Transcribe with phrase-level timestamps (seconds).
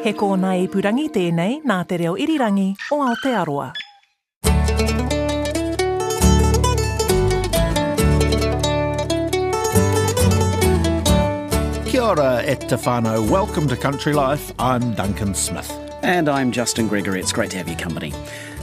[0.00, 3.66] He kōna ipurangi tēnei nā te reo irirangi o Aotearoa.
[11.90, 13.28] Kia ora e te whānau.
[13.28, 14.54] Welcome to Country Life.
[14.58, 15.70] I'm Duncan Smith.
[16.00, 17.20] And I'm Justin Gregory.
[17.20, 18.14] It's great to have your company.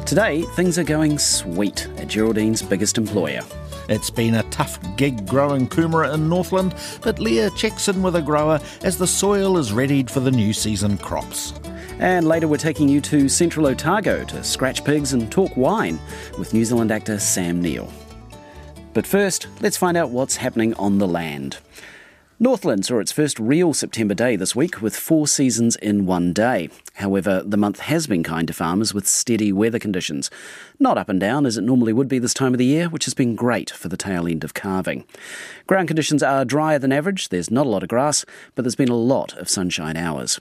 [0.08, 3.44] Today, things are going sweet at Geraldine's biggest employer.
[3.90, 8.22] It's been a tough gig growing kumara in Northland, but Leah checks in with a
[8.22, 11.54] grower as the soil is readied for the new season crops.
[12.00, 16.00] And later, we're taking you to Central Otago to scratch pigs and talk wine
[16.38, 17.92] with New Zealand actor Sam Neill.
[18.94, 21.58] But first, let's find out what's happening on the land.
[22.40, 26.70] Northland saw its first real September day this week with four seasons in one day.
[26.94, 30.30] However, the month has been kind to farmers with steady weather conditions.
[30.78, 33.06] Not up and down as it normally would be this time of the year, which
[33.06, 35.04] has been great for the tail end of calving.
[35.66, 38.88] Ground conditions are drier than average, there's not a lot of grass, but there's been
[38.88, 40.40] a lot of sunshine hours.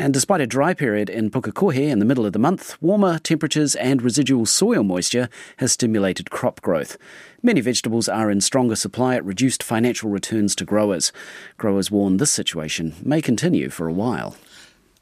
[0.00, 3.74] And despite a dry period in Pukekohe in the middle of the month, warmer temperatures
[3.74, 6.96] and residual soil moisture has stimulated crop growth.
[7.42, 11.12] Many vegetables are in stronger supply at reduced financial returns to growers.
[11.56, 14.36] Growers warn this situation may continue for a while.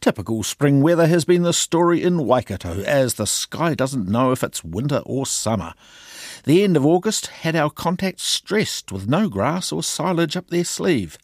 [0.01, 4.43] Typical spring weather has been the story in Waikato, as the sky doesn't know if
[4.43, 5.75] it's winter or summer.
[6.45, 10.65] The end of August had our contacts stressed with no grass or silage up their
[10.65, 11.19] sleeve.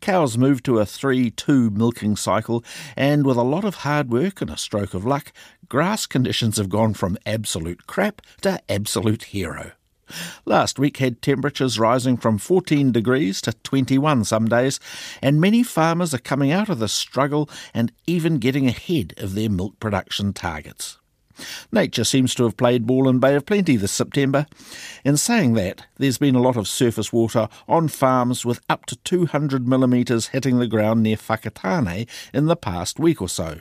[0.00, 2.64] Cows moved to a 3 2 milking cycle,
[2.96, 5.32] and with a lot of hard work and a stroke of luck,
[5.68, 9.72] grass conditions have gone from absolute crap to absolute hero.
[10.44, 14.78] Last week had temperatures rising from 14 degrees to 21 some days,
[15.22, 19.50] and many farmers are coming out of the struggle and even getting ahead of their
[19.50, 20.98] milk production targets.
[21.72, 24.46] Nature seems to have played ball in Bay of Plenty this September.
[25.04, 28.96] In saying that, there's been a lot of surface water on farms with up to
[28.96, 33.60] 200 millimetres hitting the ground near Whakatane in the past week or so.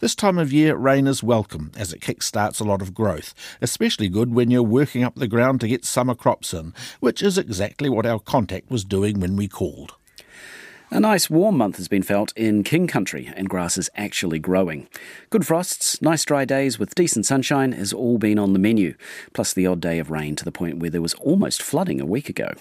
[0.00, 4.08] This time of year, rain is welcome as it kick-starts a lot of growth, especially
[4.08, 7.88] good when you're working up the ground to get summer crops in, which is exactly
[7.88, 9.94] what our contact was doing when we called.
[10.90, 14.86] A nice warm month has been felt in King Country, and grass is actually growing.
[15.30, 18.94] Good frosts, nice dry days with decent sunshine has all been on the menu,
[19.32, 22.06] plus the odd day of rain to the point where there was almost flooding a
[22.06, 22.52] week ago.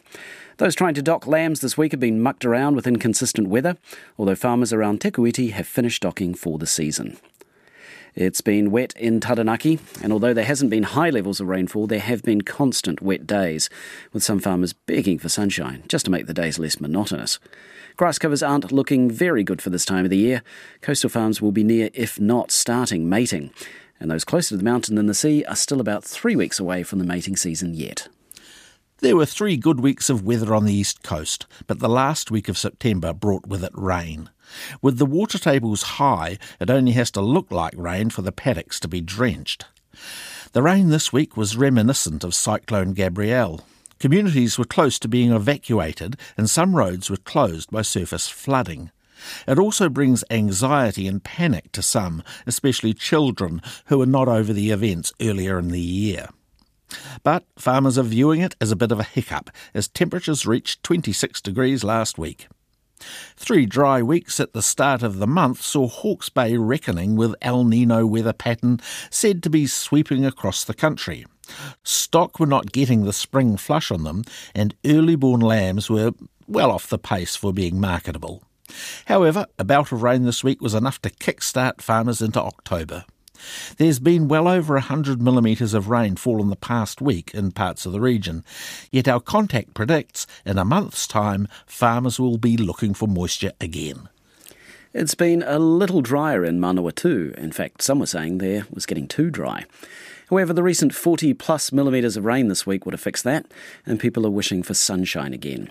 [0.57, 3.75] Those trying to dock lambs this week have been mucked around with inconsistent weather,
[4.17, 7.17] although farmers around Te Kuiti have finished docking for the season.
[8.15, 11.99] It's been wet in Taranaki, and although there hasn't been high levels of rainfall, there
[11.99, 13.71] have been constant wet days,
[14.11, 17.39] with some farmers begging for sunshine just to make the days less monotonous.
[17.97, 20.43] Grass covers aren't looking very good for this time of the year.
[20.81, 23.51] Coastal farms will be near, if not starting, mating.
[23.99, 26.83] And those closer to the mountain than the sea are still about three weeks away
[26.83, 28.07] from the mating season yet.
[28.99, 32.47] There were three good weeks of weather on the east coast, but the last week
[32.47, 34.29] of September brought with it rain.
[34.81, 38.79] With the water tables high, it only has to look like rain for the paddocks
[38.81, 39.65] to be drenched.
[40.53, 43.61] The rain this week was reminiscent of Cyclone Gabrielle.
[43.99, 48.91] Communities were close to being evacuated, and some roads were closed by surface flooding.
[49.47, 54.71] It also brings anxiety and panic to some, especially children who were not over the
[54.71, 56.27] events earlier in the year.
[57.23, 61.41] But farmers are viewing it as a bit of a hiccup, as temperatures reached 26
[61.41, 62.47] degrees last week.
[63.35, 67.63] Three dry weeks at the start of the month saw Hawke's Bay reckoning with El
[67.63, 71.25] Nino weather pattern said to be sweeping across the country.
[71.83, 74.23] Stock were not getting the spring flush on them,
[74.55, 76.11] and early born lambs were
[76.47, 78.43] well off the pace for being marketable.
[79.05, 83.05] However, a bout of rain this week was enough to kick-start farmers into October.
[83.77, 87.85] There's been well over 100 millimetres of rain fall in the past week in parts
[87.85, 88.43] of the region,
[88.91, 94.09] yet our contact predicts in a month's time farmers will be looking for moisture again.
[94.93, 97.33] It's been a little drier in Manawatu.
[97.33, 99.65] In fact, some were saying there was getting too dry.
[100.29, 103.45] However, the recent 40 plus millimetres of rain this week would have fixed that,
[103.85, 105.69] and people are wishing for sunshine again.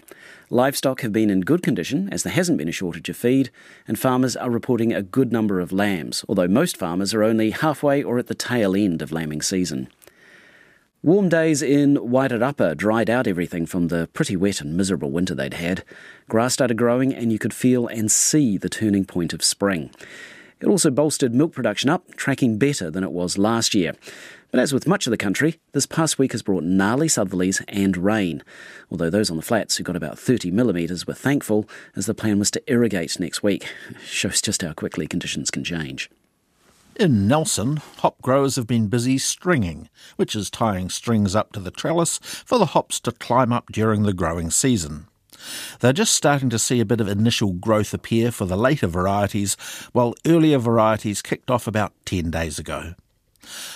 [0.50, 3.50] Livestock have been in good condition, as there hasn't been a shortage of feed,
[3.88, 8.02] and farmers are reporting a good number of lambs, although most farmers are only halfway
[8.02, 9.88] or at the tail end of lambing season.
[11.04, 15.54] Warm days in Wairarapa dried out everything from the pretty wet and miserable winter they'd
[15.54, 15.82] had.
[16.28, 19.90] Grass started growing, and you could feel and see the turning point of spring.
[20.60, 23.94] It also bolstered milk production up, tracking better than it was last year.
[24.52, 27.96] But as with much of the country, this past week has brought gnarly southerlies and
[27.96, 28.44] rain.
[28.90, 31.66] Although those on the flats who got about 30 millimetres were thankful,
[31.96, 33.66] as the plan was to irrigate next week.
[34.04, 36.10] Shows just how quickly conditions can change.
[37.00, 41.70] In Nelson, hop growers have been busy stringing, which is tying strings up to the
[41.70, 45.06] trellis for the hops to climb up during the growing season.
[45.80, 49.54] They're just starting to see a bit of initial growth appear for the later varieties,
[49.92, 52.94] while earlier varieties kicked off about 10 days ago.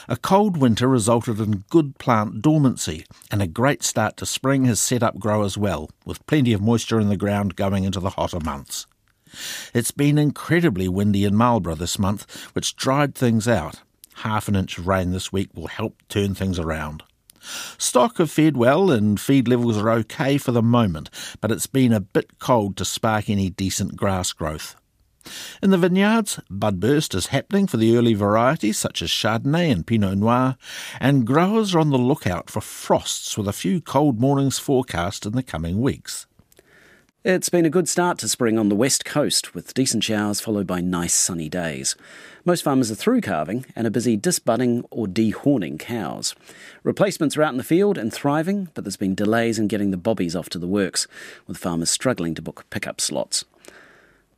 [0.08, 4.80] A cold winter resulted in good plant dormancy, and a great start to spring has
[4.80, 8.40] set up growers well, with plenty of moisture in the ground going into the hotter
[8.40, 8.86] months.
[9.74, 13.80] It's been incredibly windy in Marlborough this month, which dried things out.
[14.16, 17.02] Half an inch of rain this week will help turn things around.
[17.78, 21.92] Stock have fed well and feed levels are okay for the moment, but it's been
[21.92, 24.74] a bit cold to spark any decent grass growth.
[25.62, 30.18] In the vineyards, budburst is happening for the early varieties such as Chardonnay and Pinot
[30.18, 30.56] Noir,
[31.00, 35.32] and growers are on the lookout for frosts with a few cold mornings forecast in
[35.32, 36.26] the coming weeks.
[37.28, 40.68] It's been a good start to spring on the west coast, with decent showers followed
[40.68, 41.96] by nice sunny days.
[42.44, 46.36] Most farmers are through calving and are busy disbudding or dehorning cows.
[46.84, 49.96] Replacements are out in the field and thriving, but there's been delays in getting the
[49.96, 51.08] bobbies off to the works,
[51.48, 53.44] with farmers struggling to book pickup slots.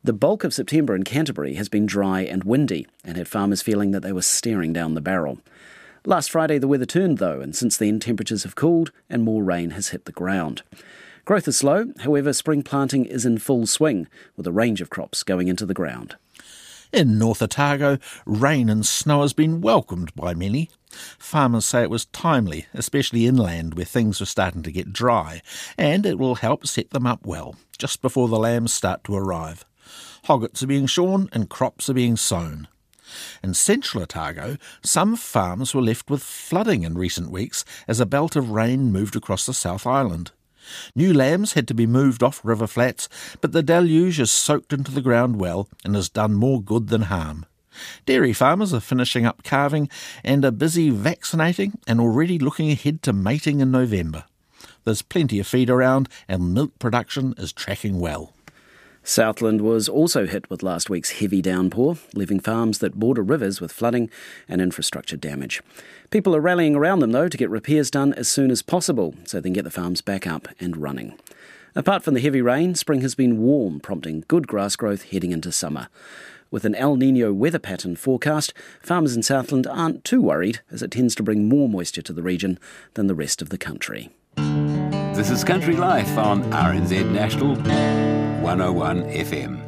[0.05, 3.91] The bulk of September in Canterbury has been dry and windy, and had farmers feeling
[3.91, 5.41] that they were staring down the barrel.
[6.05, 9.71] Last Friday, the weather turned though, and since then, temperatures have cooled and more rain
[9.71, 10.63] has hit the ground.
[11.25, 14.07] Growth is slow, however, spring planting is in full swing,
[14.37, 16.17] with a range of crops going into the ground.
[16.93, 20.71] In North Otago, rain and snow has been welcomed by many.
[21.19, 25.43] Farmers say it was timely, especially inland where things were starting to get dry,
[25.77, 29.67] and it will help set them up well, just before the lambs start to arrive.
[30.29, 32.69] Hoggets are being shorn and crops are being sown.
[33.43, 38.37] In central Otago, some farms were left with flooding in recent weeks as a belt
[38.37, 40.33] of rain moved across the South Island.
[40.95, 43.09] New lambs had to be moved off river flats,
[43.41, 47.03] but the deluge has soaked into the ground well and has done more good than
[47.09, 47.47] harm.
[48.05, 49.89] Dairy farmers are finishing up calving
[50.23, 54.27] and are busy vaccinating and already looking ahead to mating in November.
[54.85, 58.35] There's plenty of feed around and milk production is tracking well.
[59.09, 63.73] Southland was also hit with last week's heavy downpour, leaving farms that border rivers with
[63.73, 64.11] flooding
[64.47, 65.63] and infrastructure damage.
[66.11, 69.41] People are rallying around them, though, to get repairs done as soon as possible so
[69.41, 71.19] they can get the farms back up and running.
[71.75, 75.53] Apart from the heavy rain, spring has been warm, prompting good grass growth heading into
[75.53, 75.89] summer.
[76.51, 78.53] With an El Nino weather pattern forecast,
[78.83, 82.23] farmers in Southland aren't too worried, as it tends to bring more moisture to the
[82.23, 82.59] region
[82.93, 84.11] than the rest of the country.
[84.37, 87.57] This is Country Life on RNZ National
[88.49, 89.61] 101 FM.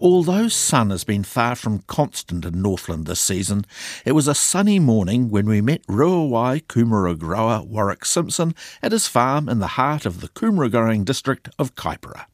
[0.00, 3.64] Although sun has been far from constant in Northland this season,
[4.04, 9.08] it was a sunny morning when we met Ruawai Kumara grower Warwick Simpson at his
[9.08, 12.26] farm in the heart of the Kumara growing district of Kaipara.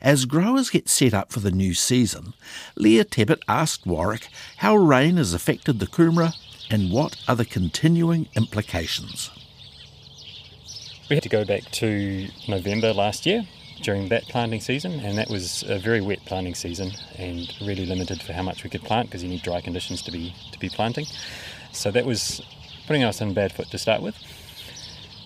[0.00, 2.32] As growers get set up for the new season,
[2.76, 6.32] Leah Tebbutt asked Warwick how rain has affected the Kumara
[6.70, 9.30] and what are the continuing implications.
[11.10, 13.46] We had to go back to November last year
[13.82, 18.22] during that planting season, and that was a very wet planting season and really limited
[18.22, 20.68] for how much we could plant because you need dry conditions to be to be
[20.68, 21.06] planting.
[21.72, 22.42] So that was
[22.86, 24.16] putting us in bad foot to start with.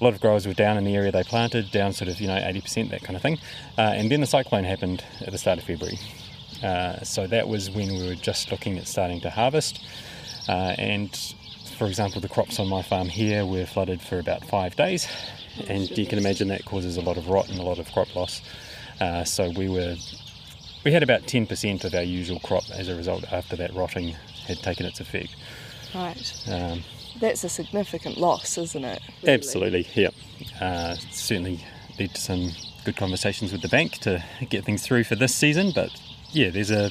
[0.00, 2.26] A lot of growers were down in the area they planted, down sort of you
[2.26, 3.38] know 80% that kind of thing,
[3.78, 5.98] uh, and then the cyclone happened at the start of February.
[6.62, 9.84] Uh, so that was when we were just looking at starting to harvest,
[10.48, 11.34] uh, and
[11.78, 15.08] for example, the crops on my farm here were flooded for about five days,
[15.68, 18.14] and you can imagine that causes a lot of rot and a lot of crop
[18.14, 18.42] loss.
[19.00, 19.96] Uh, so we were
[20.84, 24.14] we had about 10% of our usual crop as a result after that rotting
[24.46, 25.36] had taken its effect.
[25.94, 26.48] Right.
[26.50, 26.82] Um,
[27.20, 29.02] That's a significant loss, isn't it?
[29.22, 29.34] really?
[29.34, 30.08] Absolutely, yeah.
[30.60, 31.64] Uh, certainly
[31.98, 32.50] led to some
[32.84, 35.90] good conversations with the bank to get things through for this season, but
[36.32, 36.90] yeah, there's a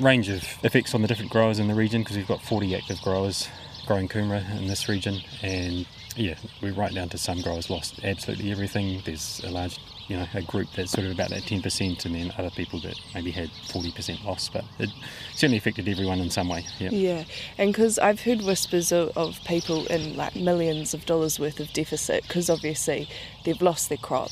[0.00, 3.00] range of effects on the different growers in the region because we've got 40 active
[3.02, 3.48] growers
[3.86, 5.86] growing kumara in this region, and
[6.18, 9.00] yeah, we're right down to some growers lost absolutely everything.
[9.04, 12.32] There's a large, you know, a group that's sort of about that 10%, and then
[12.36, 14.90] other people that maybe had 40% loss, but it
[15.34, 16.66] certainly affected everyone in some way.
[16.78, 16.90] Yeah.
[16.90, 17.24] Yeah,
[17.56, 21.72] and because I've heard whispers of, of people in like millions of dollars worth of
[21.72, 23.08] deficit because obviously
[23.44, 24.30] they've lost their crop.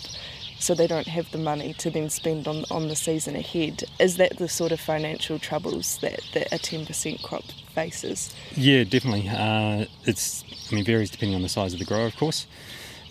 [0.59, 3.85] So they don't have the money to then spend on, on the season ahead.
[4.01, 7.45] Is that the sort of financial troubles that, that a 10% crop
[7.75, 8.35] faces?
[8.55, 9.29] Yeah, definitely.
[9.29, 12.47] Uh, it's I mean varies depending on the size of the grower, of course.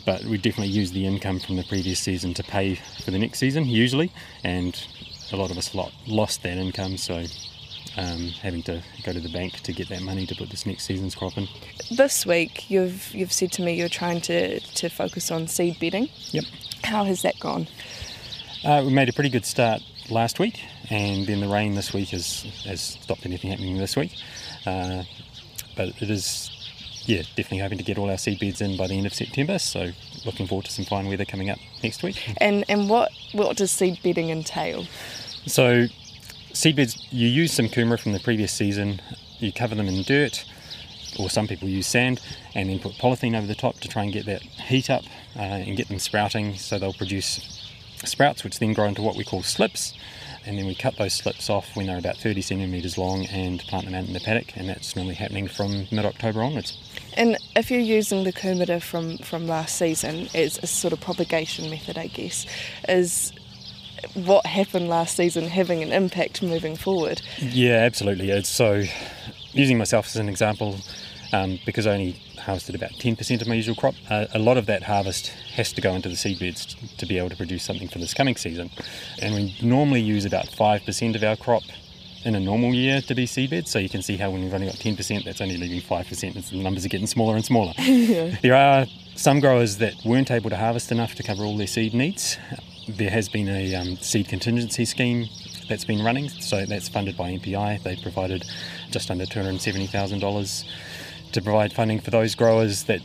[0.06, 3.40] But we definitely use the income from the previous season to pay for the next
[3.40, 4.12] season, usually,
[4.44, 4.80] and
[5.32, 5.74] a lot of us
[6.06, 7.26] lost that income, so
[7.98, 10.84] um, having to go to the bank to get that money to put this next
[10.86, 11.48] season's crop in.
[11.90, 16.10] This week, you've you've said to me you're trying to, to focus on seed bedding.
[16.32, 16.44] Yep.
[16.86, 17.68] How has that gone?
[18.64, 22.10] Uh, we made a pretty good start last week, and then the rain this week
[22.10, 24.16] has, has stopped anything happening this week.
[24.66, 25.04] Uh,
[25.76, 26.50] but it is,
[27.06, 29.60] yeah, definitely hoping to get all our seed beds in by the end of September.
[29.60, 29.92] So
[30.26, 32.22] looking forward to some fine weather coming up next week.
[32.38, 34.86] And and what what does seed bedding entail?
[35.46, 35.88] So
[36.54, 39.02] seedbeds, you use some kumara from the previous season,
[39.40, 40.46] you cover them in dirt,
[41.20, 42.22] or some people use sand,
[42.54, 45.04] and then put polythene over the top to try and get that heat up
[45.36, 47.62] uh, and get them sprouting so they'll produce
[48.04, 49.94] sprouts, which then grow into what we call slips.
[50.48, 53.86] And then we cut those slips off when they're about 30 centimetres long and plant
[53.86, 56.78] them out in the paddock, and that's normally happening from mid October onwards.
[57.18, 61.70] And if you're using the kumara from, from last season as a sort of propagation
[61.72, 62.46] method, I guess,
[62.88, 63.34] is
[64.14, 67.22] what happened last season having an impact moving forward.
[67.40, 68.30] Yeah, absolutely.
[68.30, 68.84] It's so
[69.56, 70.76] using myself as an example,
[71.34, 74.68] um, because I only harvested about 10% of my usual crop, uh, a lot of
[74.68, 77.88] that harvest has to go into the seed beds to be able to produce something
[77.88, 78.70] for this coming season.
[79.22, 81.64] And we normally use about 5% of our crop
[82.24, 83.72] in a normal year to be seed beds.
[83.72, 86.36] So you can see how when we've only got 10%, that's only leaving 5%.
[86.36, 87.74] As the numbers are getting smaller and smaller.
[87.78, 88.38] yeah.
[88.42, 88.86] There are
[89.16, 92.38] some growers that weren't able to harvest enough to cover all their seed needs
[92.88, 95.28] there has been a um, seed contingency scheme
[95.68, 97.84] that's been running, so that's funded by MPI.
[97.84, 98.46] They provided
[98.92, 100.64] just under $270,000
[101.32, 103.02] to provide funding for those growers that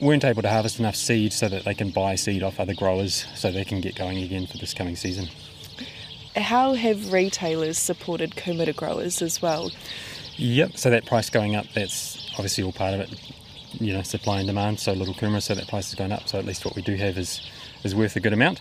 [0.00, 3.26] weren't able to harvest enough seed so that they can buy seed off other growers
[3.34, 5.28] so they can get going again for this coming season.
[6.34, 9.70] How have retailers supported kumara growers as well?
[10.36, 13.14] Yep, so that price going up, that's obviously all part of it.
[13.74, 16.28] You know, supply and demand, so little kumara, so that price is going up.
[16.28, 17.40] So at least what we do have is
[17.84, 18.60] is worth a good amount.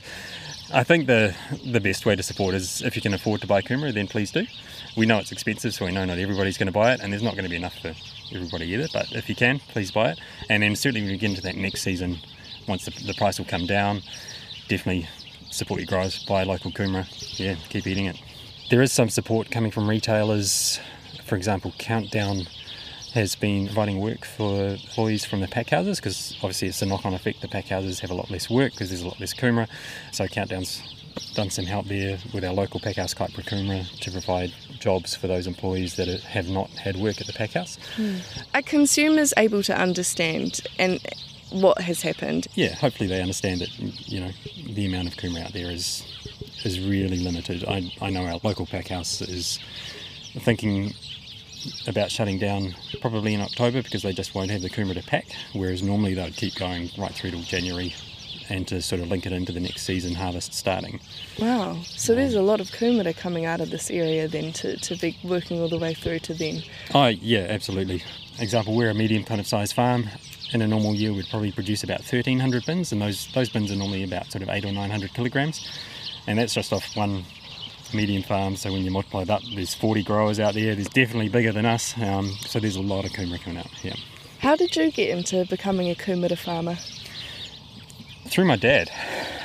[0.73, 1.35] I think the
[1.65, 4.31] the best way to support is if you can afford to buy kumara, then please
[4.31, 4.45] do.
[4.95, 7.23] We know it's expensive, so we know not everybody's going to buy it, and there's
[7.23, 7.93] not going to be enough for
[8.33, 8.87] everybody either.
[8.93, 10.19] But if you can, please buy it.
[10.49, 12.17] And then certainly when we get into that next season,
[12.67, 14.01] once the, the price will come down,
[14.69, 15.07] definitely
[15.49, 17.05] support your growers, buy local kumara.
[17.39, 18.21] Yeah, keep eating it.
[18.69, 20.79] There is some support coming from retailers.
[21.25, 22.47] For example, Countdown
[23.13, 27.05] has been providing work for employees from the pack houses because obviously it's a knock
[27.05, 27.41] on effect.
[27.41, 29.67] The pack houses have a lot less work because there's a lot less kumara.
[30.11, 30.81] So Countdown's
[31.33, 35.27] done some help there with our local pack house Kaipara Kumara to provide jobs for
[35.27, 37.77] those employees that have not had work at the pack house.
[37.95, 38.17] Hmm.
[38.53, 40.99] Are consumers able to understand and
[41.51, 42.47] what has happened?
[42.55, 44.31] Yeah, hopefully they understand that you know
[44.69, 46.05] the amount of kumara out there is
[46.63, 47.65] is really limited.
[47.65, 49.59] I, I know our local pack house is
[50.39, 50.93] thinking
[51.87, 55.27] about shutting down probably in October because they just won't have the kumara to pack,
[55.53, 57.93] whereas normally they would keep going right through till January
[58.49, 60.99] and to sort of link it into the next season harvest starting.
[61.39, 64.95] Wow, so there's a lot of kumara coming out of this area then to, to
[64.97, 66.61] be working all the way through to then.
[66.93, 68.03] Oh, yeah, absolutely.
[68.39, 70.09] Example, we're a medium kind of size farm.
[70.53, 73.77] In a normal year, we'd probably produce about 1,300 bins, and those, those bins are
[73.77, 75.65] normally about sort of eight or 900 kilograms.
[76.27, 77.23] And that's just off one
[77.93, 80.75] medium farm, so when you multiply that, there's 40 growers out there.
[80.75, 83.67] There's definitely bigger than us, um, so there's a lot of kumara coming out.
[83.83, 83.95] Yeah.
[84.39, 86.77] How did you get into becoming a kumara farmer?
[88.27, 88.89] Through my dad.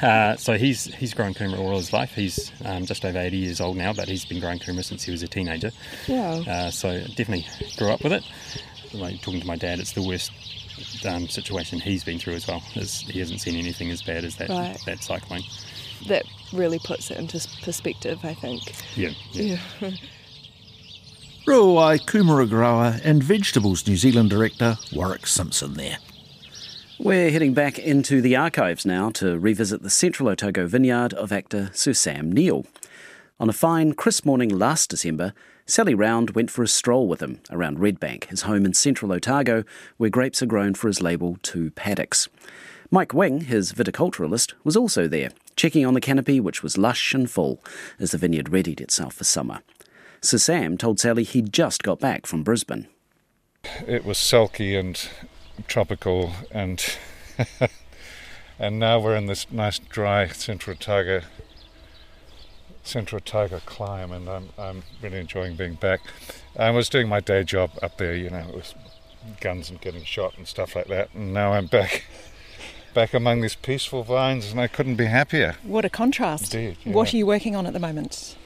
[0.00, 2.14] Uh, so he's he's grown kumara all his life.
[2.14, 5.10] He's um, just over 80 years old now, but he's been growing kumara since he
[5.10, 5.72] was a teenager.
[6.08, 6.42] Wow.
[6.42, 8.24] Uh, so definitely grew up with it.
[8.92, 10.30] Like talking to my dad, it's the worst
[11.06, 12.60] um, situation he's been through as well.
[12.60, 14.78] he hasn't seen anything as bad as that right.
[14.86, 15.42] that cyclone
[16.08, 18.62] that really puts it into perspective, I think.
[18.96, 19.10] Yeah.
[19.32, 19.58] Yeah.
[19.80, 19.90] yeah.
[21.46, 25.98] Ruawai Kumara grower and vegetables New Zealand director Warwick Simpson there.
[26.98, 31.70] We're heading back into the archives now to revisit the central Otago vineyard of actor
[31.72, 32.66] Sir Sam Neill.
[33.38, 35.34] On a fine, crisp morning last December,
[35.66, 39.62] Sally Round went for a stroll with him around Redbank, his home in central Otago,
[39.98, 42.28] where grapes are grown for his label Two Paddocks.
[42.90, 47.30] Mike Wing, his viticulturalist, was also there, checking on the canopy, which was lush and
[47.30, 47.62] full
[47.98, 49.60] as the vineyard readied itself for summer.
[50.20, 52.86] Sir Sam told Sally he'd just got back from Brisbane.
[53.86, 55.08] It was sulky and
[55.66, 56.84] tropical, and
[58.58, 61.22] and now we're in this nice dry Central Otago
[62.84, 66.00] Central Otago climb, and I'm I'm really enjoying being back.
[66.56, 68.74] I was doing my day job up there, you know, with
[69.40, 72.04] guns and getting shot and stuff like that, and now I'm back
[72.96, 75.56] back among these peaceful vines, and I couldn't be happier.
[75.62, 76.54] What a contrast.
[76.54, 78.36] Indeed, What are you working on at the moment?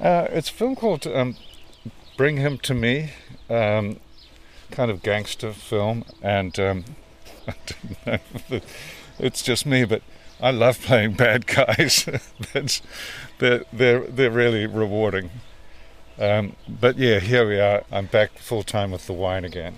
[0.00, 1.36] Uh, it's a film called um,
[2.16, 3.12] Bring Him to Me,
[3.48, 4.00] um,
[4.72, 6.84] kind of gangster film, and um,
[7.46, 8.60] I don't know,
[9.20, 10.02] it's just me, but
[10.40, 12.04] I love playing bad guys.
[12.52, 12.82] That's
[13.38, 15.30] they're they're they're really rewarding.
[16.18, 17.84] Um, but yeah, here we are.
[17.92, 19.76] I'm back full time with the wine again.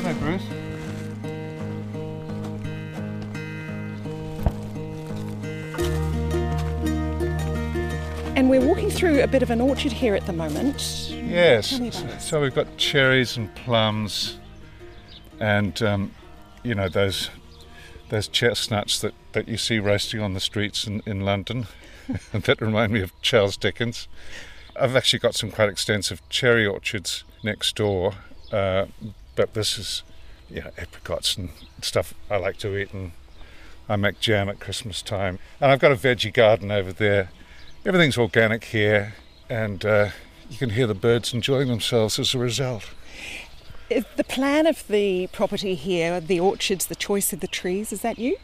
[0.00, 0.42] Hello, Bruce.
[8.36, 11.10] And we're walking through a bit of an orchard here at the moment.
[11.10, 11.70] Yes.
[11.70, 12.22] Tell me about it.
[12.22, 14.38] So we've got cherries and plums,
[15.40, 16.14] and um,
[16.62, 17.30] you know those
[18.08, 21.66] those chestnuts that, that you see roasting on the streets in, in London.
[22.32, 24.08] that remind me of Charles Dickens.
[24.80, 28.14] I've actually got some quite extensive cherry orchards next door,
[28.52, 28.86] uh,
[29.38, 30.02] but this is
[30.50, 33.12] yeah apricots and stuff I like to eat, and
[33.88, 35.38] I make jam at Christmas time.
[35.60, 37.30] And I've got a veggie garden over there.
[37.86, 39.14] Everything's organic here,
[39.48, 40.08] and uh,
[40.50, 42.90] you can hear the birds enjoying themselves as a result.
[43.88, 48.02] Is the plan of the property here, the orchards, the choice of the trees, is
[48.02, 48.36] that you?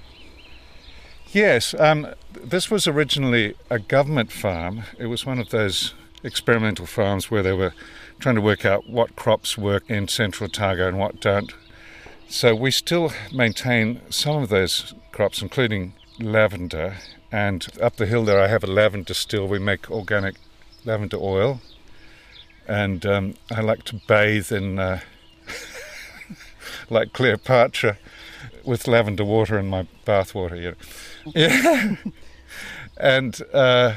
[1.33, 4.85] Yes, um, this was originally a government farm.
[4.97, 5.93] It was one of those
[6.25, 7.75] experimental farms where they were
[8.19, 11.53] trying to work out what crops work in central Otago and what don't.
[12.29, 16.97] So we still maintain some of those crops, including lavender.
[17.31, 19.47] And up the hill there, I have a lavender still.
[19.47, 20.37] We make organic
[20.85, 21.61] lavender oil.
[22.67, 25.01] And um, I like to bathe in, uh,
[26.91, 27.99] like Cleopatra,
[28.65, 30.57] with lavender water in my bath water.
[31.27, 31.97] Yeah.
[32.97, 33.95] and uh,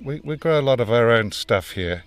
[0.00, 2.04] we, we grow a lot of our own stuff here.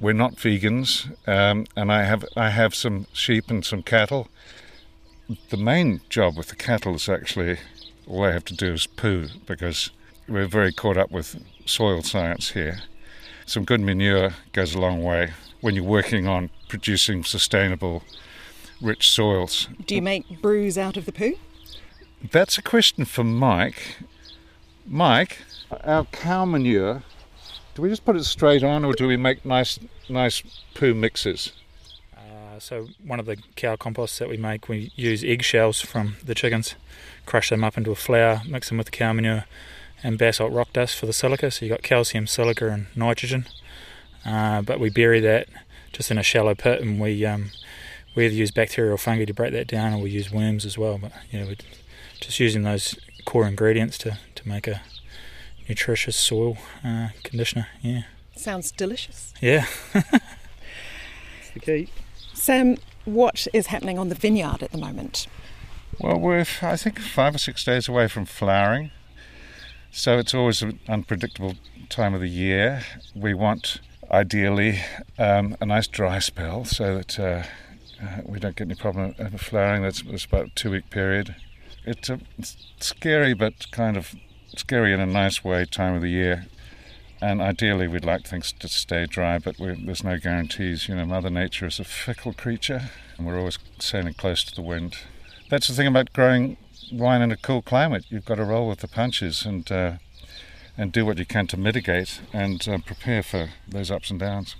[0.00, 4.28] We're not vegans, um, and I have I have some sheep and some cattle.
[5.50, 7.58] The main job with the cattle is actually
[8.06, 9.90] all I have to do is poo because
[10.28, 12.80] we're very caught up with soil science here.
[13.46, 18.02] Some good manure goes a long way when you're working on producing sustainable,
[18.80, 19.68] rich soils.
[19.86, 21.34] Do you make brews out of the poo?
[22.30, 23.98] That's a question for Mike.
[24.86, 25.38] Mike,
[25.84, 27.02] our cow manure,
[27.74, 30.42] do we just put it straight on or do we make nice nice
[30.74, 31.52] poo mixes?
[32.16, 36.34] Uh, so one of the cow composts that we make, we use eggshells from the
[36.34, 36.74] chickens,
[37.26, 39.44] crush them up into a flour, mix them with the cow manure,
[40.02, 41.50] and basalt rock dust for the silica.
[41.50, 43.46] So you've got calcium, silica, and nitrogen.
[44.24, 45.48] Uh, but we bury that
[45.92, 47.50] just in a shallow pit, and we um,
[48.14, 50.98] we either use bacterial fungi to break that down, or we use worms as well.
[50.98, 51.56] But yeah, we're
[52.20, 54.82] just using those core ingredients to, to make a
[55.68, 57.68] nutritious soil uh, conditioner.
[57.80, 58.02] Yeah,
[58.36, 59.32] Sounds delicious.
[59.40, 59.66] yeah.
[61.54, 61.88] the key.
[62.34, 65.26] Sam, what is happening on the vineyard at the moment?
[65.98, 68.90] Well, we're, I think, five or six days away from flowering.
[69.90, 71.54] So it's always an unpredictable
[71.90, 72.82] time of the year.
[73.14, 74.80] We want, ideally,
[75.18, 77.42] um, a nice dry spell so that uh,
[78.02, 79.82] uh, we don't get any problem with flowering.
[79.82, 81.36] That's, that's about a two week period.
[81.84, 84.14] It's a it's scary, but kind of
[84.56, 86.46] scary in a nice way time of the year.
[87.20, 90.88] And ideally, we'd like things to stay dry, but there's no guarantees.
[90.88, 94.62] You know, Mother Nature is a fickle creature, and we're always sailing close to the
[94.62, 94.98] wind.
[95.48, 96.56] That's the thing about growing
[96.92, 98.06] wine in a cool climate.
[98.08, 99.92] You've got to roll with the punches and uh,
[100.76, 104.56] and do what you can to mitigate and uh, prepare for those ups and downs.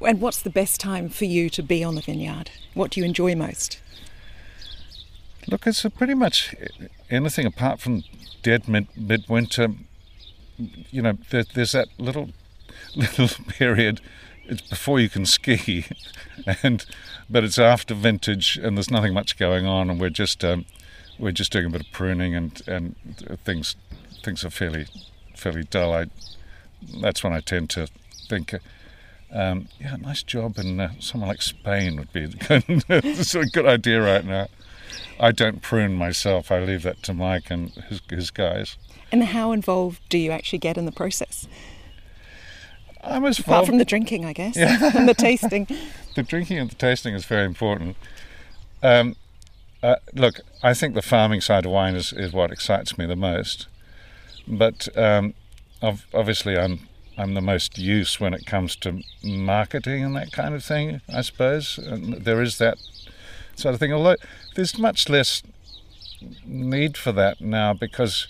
[0.00, 2.50] And what's the best time for you to be on the vineyard?
[2.74, 3.80] What do you enjoy most?
[5.46, 6.54] Look, it's a pretty much
[7.10, 8.02] anything apart from
[8.44, 9.68] dead mid midwinter.
[10.56, 12.30] You know, there, there's that little
[12.94, 14.00] little period.
[14.44, 15.86] It's before you can ski,
[16.62, 16.84] and
[17.28, 20.66] but it's after vintage, and there's nothing much going on, and we're just um,
[21.18, 22.94] we're just doing a bit of pruning, and and
[23.44, 23.74] things
[24.22, 24.86] things are fairly
[25.34, 25.92] fairly dull.
[25.92, 26.06] I
[27.00, 27.88] that's when I tend to
[28.28, 28.54] think.
[29.32, 32.24] Um, yeah, a nice job in uh, somewhere like Spain would be
[32.88, 34.46] a good idea right now.
[35.18, 36.50] I don't prune myself.
[36.50, 38.76] I leave that to Mike and his, his guys.
[39.12, 41.46] And how involved do you actually get in the process?
[43.02, 44.90] I'm as Apart from the drinking, I guess, Yeah.
[44.96, 45.66] and the tasting.
[46.16, 47.96] the drinking and the tasting is very important.
[48.82, 49.16] Um,
[49.82, 53.16] uh, look, I think the farming side of wine is, is what excites me the
[53.16, 53.66] most.
[54.48, 55.34] But um,
[55.82, 60.54] ov- obviously, I'm I'm the most use when it comes to marketing and that kind
[60.54, 61.00] of thing.
[61.08, 62.78] I suppose and there is that
[63.54, 63.92] sort of thing.
[63.92, 64.16] Although
[64.54, 65.42] there's much less
[66.44, 68.26] need for that now because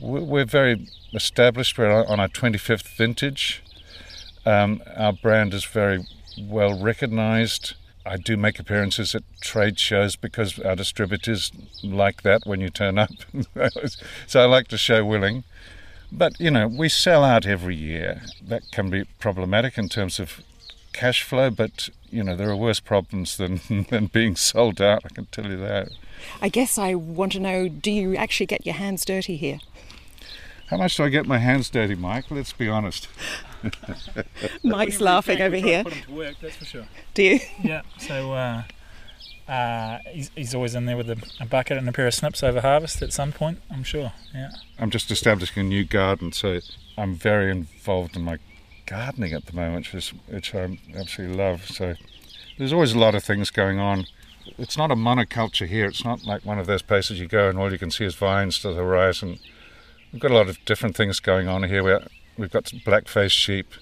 [0.00, 1.78] we- we're very established.
[1.78, 3.62] We're on our 25th vintage.
[4.46, 6.06] Um, our brand is very
[6.38, 7.74] well recognized.
[8.06, 11.50] I do make appearances at trade shows because our distributors
[11.82, 13.10] like that when you turn up.
[14.26, 15.44] so I like to show willing.
[16.12, 18.22] But, you know, we sell out every year.
[18.46, 20.42] That can be problematic in terms of
[20.94, 25.08] cash flow, but, you know, there are worse problems than, than being sold out, I
[25.08, 25.90] can tell you that.
[26.40, 29.58] I guess I want to know do you actually get your hands dirty here?
[30.68, 32.30] How much do I get my hands dirty, Mike?
[32.30, 33.08] Let's be honest.
[34.62, 35.84] Mike's laughing over here.
[35.84, 36.86] Put him to work, that's for sure.
[37.12, 37.40] Do you?
[37.62, 37.82] Yeah.
[37.98, 38.62] So uh,
[39.48, 42.42] uh, he's, he's always in there with a, a bucket and a pair of snips
[42.42, 43.60] over harvest at some point.
[43.70, 44.12] I'm sure.
[44.34, 44.52] Yeah.
[44.78, 46.60] I'm just establishing a new garden, so
[46.96, 48.38] I'm very involved in my
[48.86, 51.66] gardening at the moment, which, is, which I absolutely love.
[51.66, 51.94] So
[52.58, 54.06] there's always a lot of things going on.
[54.58, 55.86] It's not a monoculture here.
[55.86, 58.14] It's not like one of those places you go and all you can see is
[58.14, 59.38] vines to the horizon.
[60.12, 61.82] We've got a lot of different things going on here.
[61.82, 63.72] We're, we've got black-faced sheep.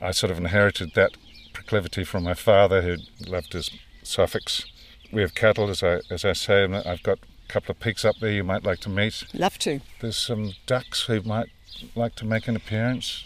[0.00, 1.16] I sort of inherited that
[1.52, 3.70] proclivity from my father, who loved his
[4.02, 4.64] Suffolks.
[5.12, 8.04] We have cattle, as I as I say, and I've got a couple of pigs
[8.04, 9.24] up there you might like to meet.
[9.34, 9.80] Love to.
[10.00, 11.48] There's some ducks who might
[11.94, 13.24] like to make an appearance.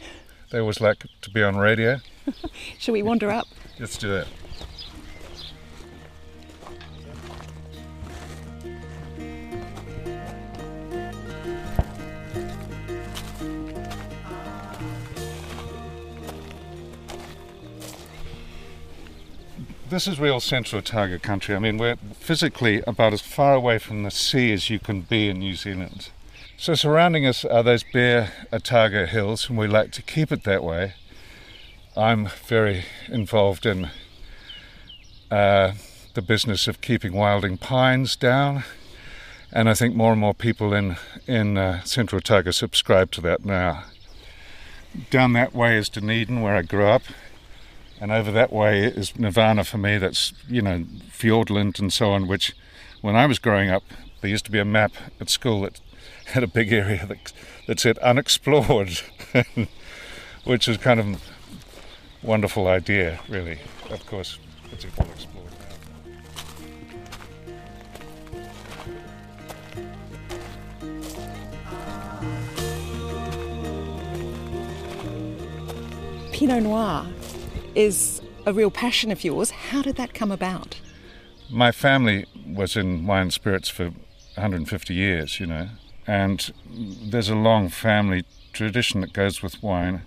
[0.53, 2.01] They always like to be on radio.
[2.79, 3.49] Shall we wander up?
[3.81, 4.27] Let's do that.
[19.88, 21.55] This is real Central Otago country.
[21.57, 25.31] I mean, we're physically about as far away from the sea as you can be
[25.31, 26.11] in New Zealand.
[26.62, 30.62] So, surrounding us are those bare Otago hills, and we like to keep it that
[30.62, 30.94] way.
[31.96, 33.90] I'm very involved in
[35.29, 35.72] uh,
[36.14, 38.62] the business of keeping wilding pines down,
[39.53, 40.94] and I think more and more people in
[41.27, 43.83] in uh, Central Otago subscribe to that now.
[45.11, 47.03] Down that way is Dunedin, where I grew up,
[48.01, 49.98] and over that way is Nirvana for me.
[49.98, 52.29] That's you know Fiordland and so on.
[52.29, 52.55] Which,
[53.01, 53.83] when I was growing up,
[54.20, 55.81] there used to be a map at school that
[56.37, 57.33] had a big area that
[57.66, 59.01] that said unexplored,
[60.45, 61.23] which is kind of
[62.23, 63.59] wonderful idea, really.
[63.90, 64.38] Of course,
[64.73, 65.77] it's all explored now.
[76.33, 77.07] Pinot Noir
[77.75, 79.51] is a real passion of yours.
[79.51, 80.81] How did that come about?
[81.51, 83.90] My family was in wine and spirits for
[84.37, 85.68] 150 years, you know,
[86.07, 90.03] and there's a long family tradition that goes with wine,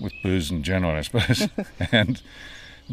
[0.00, 1.48] with booze in general, I suppose.
[1.92, 2.22] and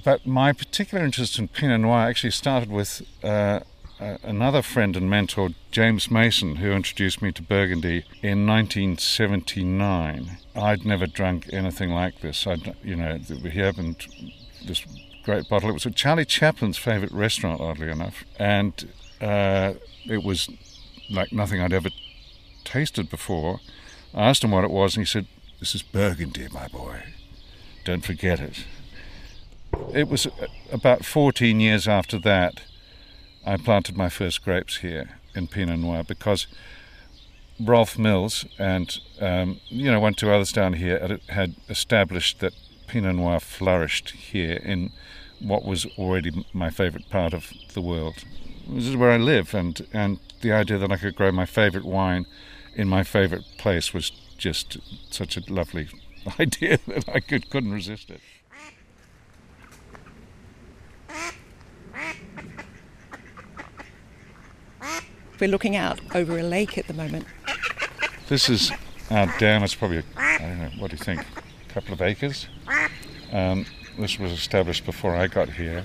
[0.03, 3.59] but my particular interest in Pinot Noir actually started with uh,
[3.99, 10.37] uh, another friend and mentor, James Mason, who introduced me to Burgundy in 1979.
[10.55, 12.47] I'd never drunk anything like this.
[12.47, 14.07] I'd, you know, he opened
[14.65, 14.83] this
[15.23, 15.69] great bottle.
[15.69, 18.73] It was at Charlie Chaplin's favourite restaurant, oddly enough, and
[19.21, 19.73] uh,
[20.05, 20.49] it was
[21.09, 21.89] like nothing I'd ever
[22.63, 23.59] tasted before.
[24.13, 25.27] I asked him what it was, and he said,
[25.59, 27.03] "This is Burgundy, my boy.
[27.83, 28.65] Don't forget it."
[29.93, 32.61] It was uh, about 14 years after that
[33.45, 36.47] I planted my first grapes here in Pinot Noir because
[37.59, 42.53] Rolfe Mills and um, you know one two others down here had, established that
[42.87, 44.91] Pinot Noir flourished here in
[45.39, 48.23] what was already my favourite part of the world.
[48.67, 51.85] This is where I live, and and the idea that I could grow my favourite
[51.85, 52.25] wine
[52.75, 54.77] in my favourite place was just
[55.11, 55.87] such a lovely
[56.39, 58.21] idea that I could couldn't resist it.
[65.39, 67.25] We're looking out over a lake at the moment.
[68.29, 68.71] This is
[69.09, 69.63] our dam.
[69.63, 71.21] It's probably, I don't know, what do you think?
[71.69, 72.47] A couple of acres.
[73.31, 73.65] Um,
[73.97, 75.83] this was established before I got here.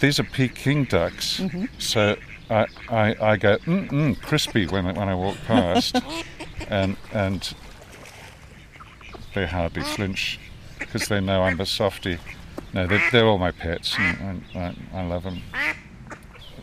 [0.00, 1.64] These are Peking ducks, Mm-hmm.
[1.78, 2.16] so
[2.50, 6.00] I, I, I go mm mm crispy when I, when I walk past,
[6.68, 7.54] and and
[9.34, 10.38] they hardly flinch
[10.78, 12.18] because they know I'm a softie.
[12.72, 15.42] No, they're, they're all my pets, and I, I, I love them.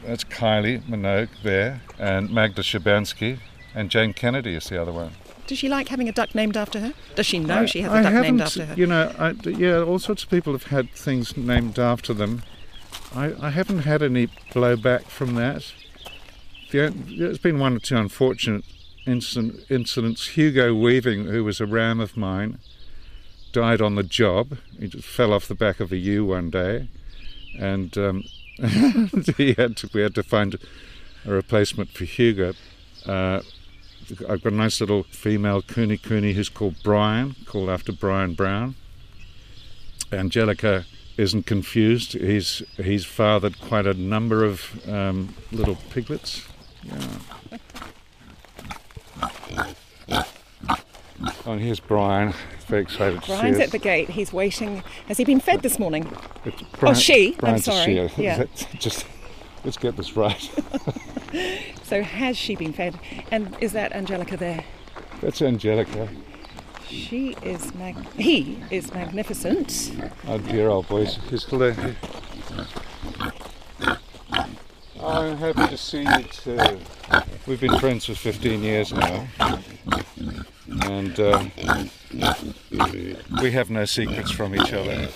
[0.05, 3.39] That's Kylie Minogue there, and Magda Szubanski,
[3.73, 5.11] and Jane Kennedy is the other one.
[5.47, 6.93] Does she like having a duck named after her?
[7.15, 8.73] Does she know I- she has I a duck named after her?
[8.75, 12.43] You know, I, yeah, all sorts of people have had things named after them.
[13.15, 15.73] I, I haven't had any blowback from that.
[16.71, 18.65] The, there's been one or two unfortunate
[19.07, 20.27] incident, incidents.
[20.29, 22.59] Hugo Weaving, who was a ram of mine,
[23.53, 24.57] died on the job.
[24.77, 26.89] He just fell off the back of a ewe one day,
[27.57, 28.23] and um,
[29.37, 30.57] he had to, we had to find
[31.25, 32.53] a replacement for Hugo.
[33.05, 33.41] Uh,
[34.27, 38.75] I've got a nice little female kunekune who's called Brian, called after Bryan Brown.
[40.11, 40.85] Angelica
[41.17, 42.13] isn't confused.
[42.13, 46.47] He's he's fathered quite a number of um, little piglets.
[46.83, 46.97] Yeah.
[51.47, 52.33] Oh, and here's Brian.
[52.67, 54.09] Very excited to Brian's at the gate.
[54.09, 54.83] He's waiting.
[55.07, 56.11] Has he been fed this morning?
[56.43, 57.35] It's oh, she.
[57.37, 58.09] Brian's I'm sorry.
[58.09, 58.21] she.
[58.23, 58.45] Yeah.
[58.79, 59.05] Just
[59.63, 60.49] let's get this right.
[61.85, 62.97] So has she been fed?
[63.29, 64.63] And is that Angelica there?
[65.21, 66.09] That's Angelica.
[66.89, 67.95] She is mag.
[68.13, 69.91] He is magnificent.
[70.27, 71.17] Oh dear old boys.
[71.29, 71.73] He's hello.
[75.01, 76.79] I'm happy to see you too.
[77.47, 79.27] We've been friends for 15 years now.
[80.81, 81.45] And uh,
[83.41, 85.09] we have no secrets from each other.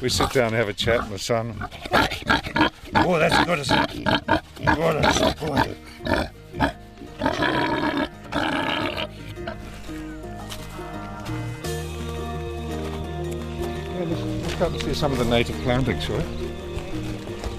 [0.00, 1.68] We sit down and have a chat in the sun.
[2.94, 4.04] Oh, that's good as it.
[4.64, 5.76] That's so
[14.90, 16.24] let's go and see some of the native plantings, shall we?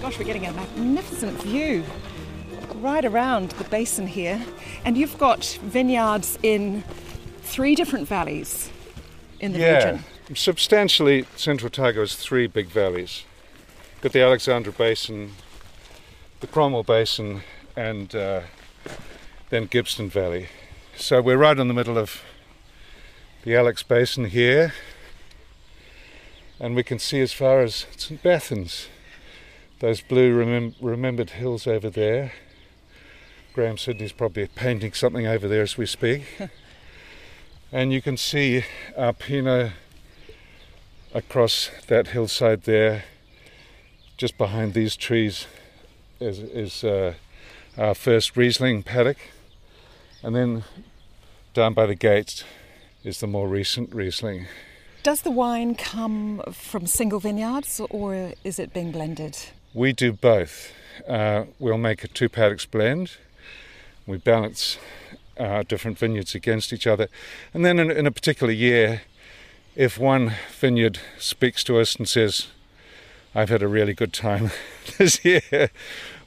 [0.02, 1.84] Gosh, we're getting a magnificent view
[2.76, 4.44] right around the basin here.
[4.84, 6.84] And you've got vineyards in
[7.42, 8.70] three different valleys
[9.40, 10.04] in the yeah, region.
[10.36, 13.24] substantially, Central Otago has three big valleys.
[14.02, 15.32] Got the Alexandra Basin,
[16.42, 17.44] the Cromwell Basin,
[17.78, 18.42] and uh,
[19.50, 20.48] then Gibbston Valley.
[20.98, 22.24] So we're right in the middle of
[23.44, 24.74] the Alex Basin here,
[26.62, 28.86] and we can see as far as St Bathans,
[29.80, 32.34] those blue remem- remembered hills over there.
[33.56, 36.22] Grahame Sidney's probably painting something over there as we speak.
[37.72, 38.64] and you can see
[38.96, 39.72] our Pinot
[41.16, 43.06] across that hillside there,
[44.16, 45.48] just behind these trees,
[46.20, 47.16] is, is uh,
[47.76, 49.18] our first Riesling paddock.
[50.22, 50.64] And then
[51.56, 52.46] down by the gate
[53.04, 54.46] is the more recent Riesling.
[55.04, 59.36] Does the wine come from single vineyards or is it being blended?
[59.74, 60.72] We do both.
[61.08, 63.14] Uh, we'll make a two paddocks blend.
[64.06, 64.78] We balance
[65.40, 67.08] uh, different vineyards against each other.
[67.52, 69.02] And then in, in a particular year,
[69.76, 72.50] if one vineyard speaks to us and says,
[73.34, 74.52] I've had a really good time
[75.00, 75.72] this year,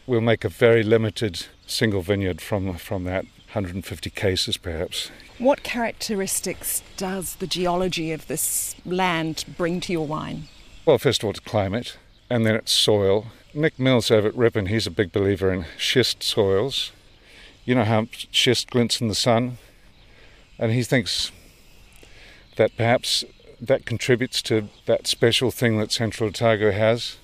[0.05, 5.11] we'll make a very limited single vineyard from, from that 150 cases perhaps.
[5.39, 10.49] What characteristics does the geology of this land bring to your wine?
[10.85, 11.97] Well, first of all, it's climate,
[12.29, 13.27] and then it's soil.
[13.55, 16.91] Nick Mills over at Rippon, he's a big believer in schist soils.
[17.65, 19.59] You know how schist glints in the sun?
[20.59, 21.31] And he thinks
[22.57, 23.25] that perhaps
[23.61, 27.17] that contributes to that special thing that Central Otago has.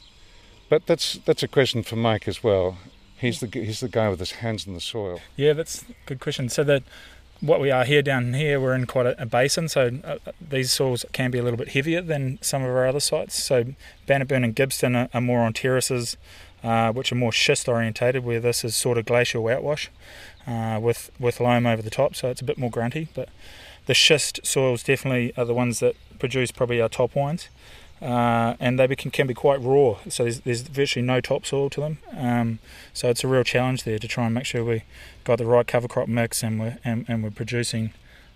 [0.68, 2.78] But that's that's a question for Mike as well.
[3.20, 5.20] He's the he's the guy with his hands in the soil.
[5.36, 6.48] Yeah, that's a good question.
[6.48, 6.82] So that
[7.40, 10.72] what we are here down here, we're in quite a, a basin, so uh, these
[10.72, 13.42] soils can be a little bit heavier than some of our other sites.
[13.42, 13.74] So
[14.06, 16.16] Bannockburn and Gibbston are, are more on terraces,
[16.62, 19.88] uh, which are more schist orientated, where this is sort of glacial outwash
[20.46, 23.08] uh, with with loam over the top, so it's a bit more grunty.
[23.14, 23.28] But
[23.86, 27.48] the schist soils definitely are the ones that produce probably our top wines.
[28.02, 31.80] Uh, and they can, can be quite raw, so there's, there's virtually no topsoil to
[31.80, 31.98] them.
[32.16, 32.58] Um,
[32.94, 34.84] so it's a real challenge there to try and make sure we
[35.24, 37.92] got the right cover crop mix and we're and, and we're producing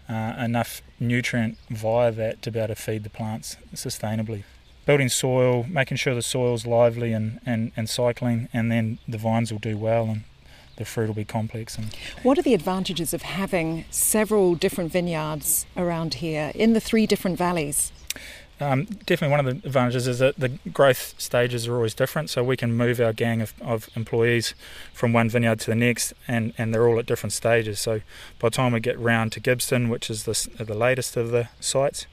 [0.08, 4.44] uh, enough nutrient via that to be able to feed the plants sustainably.
[4.84, 9.50] Building soil, making sure the soil's lively and, and, and cycling, and then the vines
[9.50, 10.24] will do well and
[10.76, 11.78] the fruit will be complex.
[11.78, 17.06] And What are the advantages of having several different vineyards around here in the three
[17.06, 17.92] different valleys?
[18.60, 22.42] Um, definitely one of the advantages is that the growth stages are always different, so
[22.44, 24.54] we can move our gang of, of employees
[24.92, 27.80] from one vineyard to the next, and, and they're all at different stages.
[27.80, 28.00] So
[28.38, 31.48] by the time we get round to Gibbston, which is the, the latest of the
[31.58, 32.06] sites,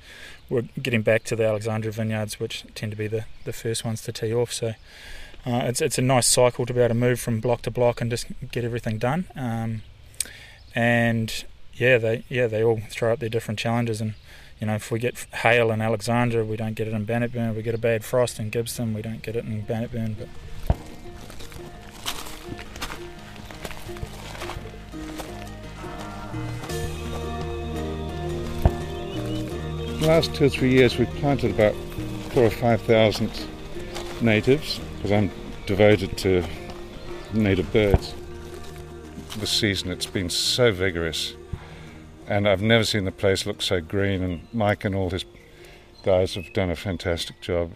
[0.50, 4.02] we're getting back to the Alexandra vineyards, which tend to be the, the first ones
[4.02, 4.52] to tee off.
[4.52, 4.74] So
[5.46, 8.02] uh, it's, it's a nice cycle to be able to move from block to block
[8.02, 9.28] and just get everything done.
[9.36, 9.84] Um,
[10.76, 14.14] and yeah, they yeah they all throw up their different challenges and
[14.62, 17.50] you know, if we get hail in Alexandra, we don't get it in Bannockburn.
[17.50, 20.16] If we get a bad frost in Gibbston, we don't get it in Bannockburn.
[20.20, 20.28] But
[30.00, 31.76] The last two or three years, we've planted about
[32.32, 33.30] four or five thousand
[34.20, 35.30] natives because I'm
[35.68, 36.44] devoted to
[37.34, 38.16] native birds.
[39.38, 41.36] This season, it's been so vigorous,
[42.32, 44.24] and I've never seen the place look so green.
[44.24, 45.26] And Mike and all his
[46.02, 47.74] guys have done a fantastic job.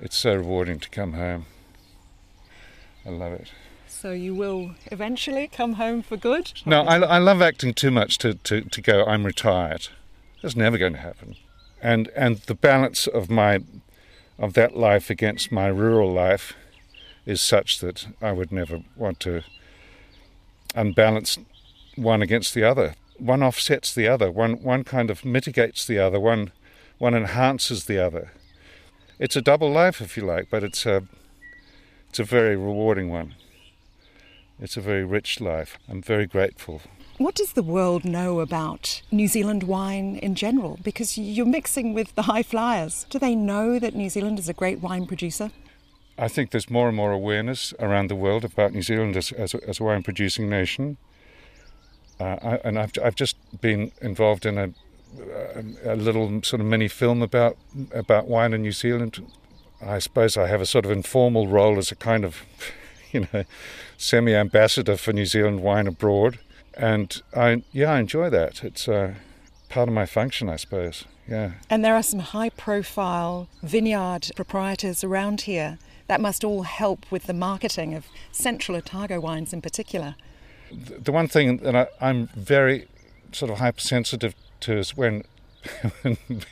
[0.00, 1.44] It's so rewarding to come home.
[3.04, 3.52] I love it.
[3.86, 6.52] So you will eventually come home for good?
[6.64, 9.88] No, I, I love acting too much to, to, to go, I'm retired.
[10.40, 11.36] That's never going to happen.
[11.82, 13.58] And, and the balance of my,
[14.38, 16.54] of that life against my rural life
[17.26, 19.42] is such that I would never want to
[20.74, 21.36] unbalance
[21.96, 22.94] one against the other.
[23.20, 24.30] One offsets the other.
[24.30, 26.18] One one kind of mitigates the other.
[26.18, 26.52] One
[26.98, 28.32] one enhances the other.
[29.18, 31.02] It's a double life, if you like, but it's a
[32.08, 33.34] it's a very rewarding one.
[34.58, 35.78] It's a very rich life.
[35.88, 36.82] I'm very grateful.
[37.18, 40.78] What does the world know about New Zealand wine in general?
[40.82, 43.06] Because you're mixing with the high flyers.
[43.10, 45.50] Do they know that New Zealand is a great wine producer?
[46.18, 49.54] I think there's more and more awareness around the world about New Zealand as, as,
[49.54, 50.96] a, as a wine producing nation.
[52.20, 54.70] Uh, I, and I've, I've just been involved in a,
[55.54, 57.56] a, a, little sort of mini film about
[57.94, 59.26] about wine in New Zealand.
[59.80, 62.42] I suppose I have a sort of informal role as a kind of,
[63.12, 63.44] you know,
[63.96, 66.38] semi ambassador for New Zealand wine abroad.
[66.74, 68.62] And I, yeah, I enjoy that.
[68.62, 69.14] It's uh,
[69.70, 71.04] part of my function, I suppose.
[71.26, 71.52] Yeah.
[71.70, 75.78] And there are some high profile vineyard proprietors around here
[76.08, 80.16] that must all help with the marketing of Central Otago wines in particular.
[80.70, 82.88] The one thing that I, am very
[83.32, 85.24] sort of hypersensitive to is when,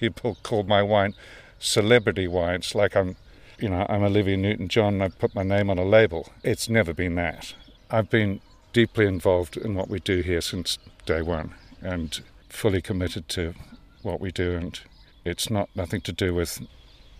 [0.00, 1.14] people call my wine
[1.58, 3.16] celebrity wines, like I'm,
[3.58, 6.30] you know, I'm Olivia Newton-John and I put my name on a label.
[6.42, 7.54] It's never been that.
[7.90, 8.40] I've been
[8.72, 13.54] deeply involved in what we do here since day one and fully committed to
[14.02, 14.78] what we do and
[15.24, 16.60] it's not nothing to do with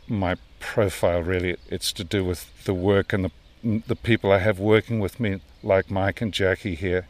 [0.06, 1.56] my profile really.
[1.68, 3.30] It's to do with the work and the
[3.62, 7.08] the people I have working with me, like Mike and Jackie here,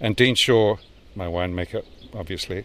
[0.00, 0.76] and Dean Shaw,
[1.14, 2.64] my winemaker, obviously.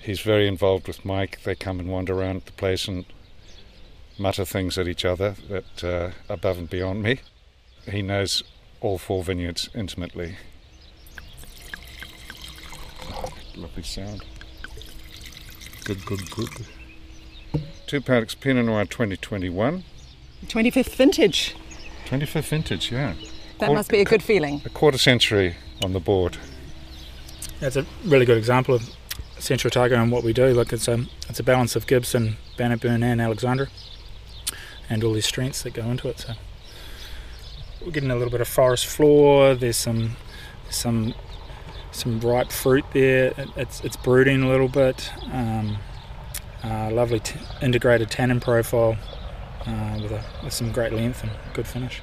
[0.00, 1.40] He's very involved with Mike.
[1.44, 3.06] They come and wander around the place and
[4.18, 7.20] mutter things at each other that uh, above and beyond me.
[7.90, 8.42] He knows
[8.80, 10.36] all four vineyards intimately.
[13.56, 14.22] Lovely sound.
[15.84, 16.48] Good, good, good.
[17.86, 19.84] Two Paddocks Pinot Noir 2021.
[20.46, 21.54] 25th vintage.
[22.06, 23.14] 25th vintage, yeah.
[23.58, 24.62] That must be a good feeling.
[24.64, 26.36] A quarter century on the board.
[27.60, 28.90] That's a really good example of
[29.38, 30.46] Central Otago and what we do.
[30.48, 33.68] Look, it's a it's a balance of Gibbston, Bannockburn, and Alexandra,
[34.88, 36.20] and all these strengths that go into it.
[36.20, 36.34] So
[37.84, 39.54] we're getting a little bit of forest floor.
[39.54, 40.16] There's some
[40.70, 41.14] some
[41.92, 43.32] some ripe fruit there.
[43.36, 45.12] It, it's it's brooding a little bit.
[45.32, 45.78] Um,
[46.62, 48.96] uh, lovely t- integrated tannin profile
[49.66, 52.00] uh, with, a, with some great length and good finish.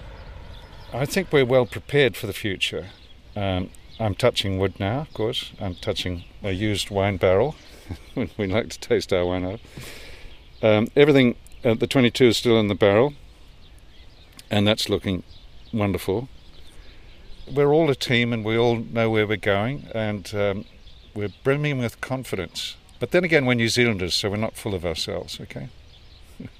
[0.93, 2.87] I think we're well prepared for the future.
[3.35, 5.51] Um, I'm touching wood now, of course.
[5.59, 7.55] I'm touching a used wine barrel.
[8.37, 9.59] we like to taste our wine out.
[10.61, 13.13] Um, everything, uh, the 22 is still in the barrel,
[14.49, 15.23] and that's looking
[15.73, 16.29] wonderful.
[17.51, 20.65] We're all a team and we all know where we're going, and um,
[21.13, 24.85] we're brimming with confidence but then again, we're New Zealanders, so we're not full of
[24.85, 25.69] ourselves, okay?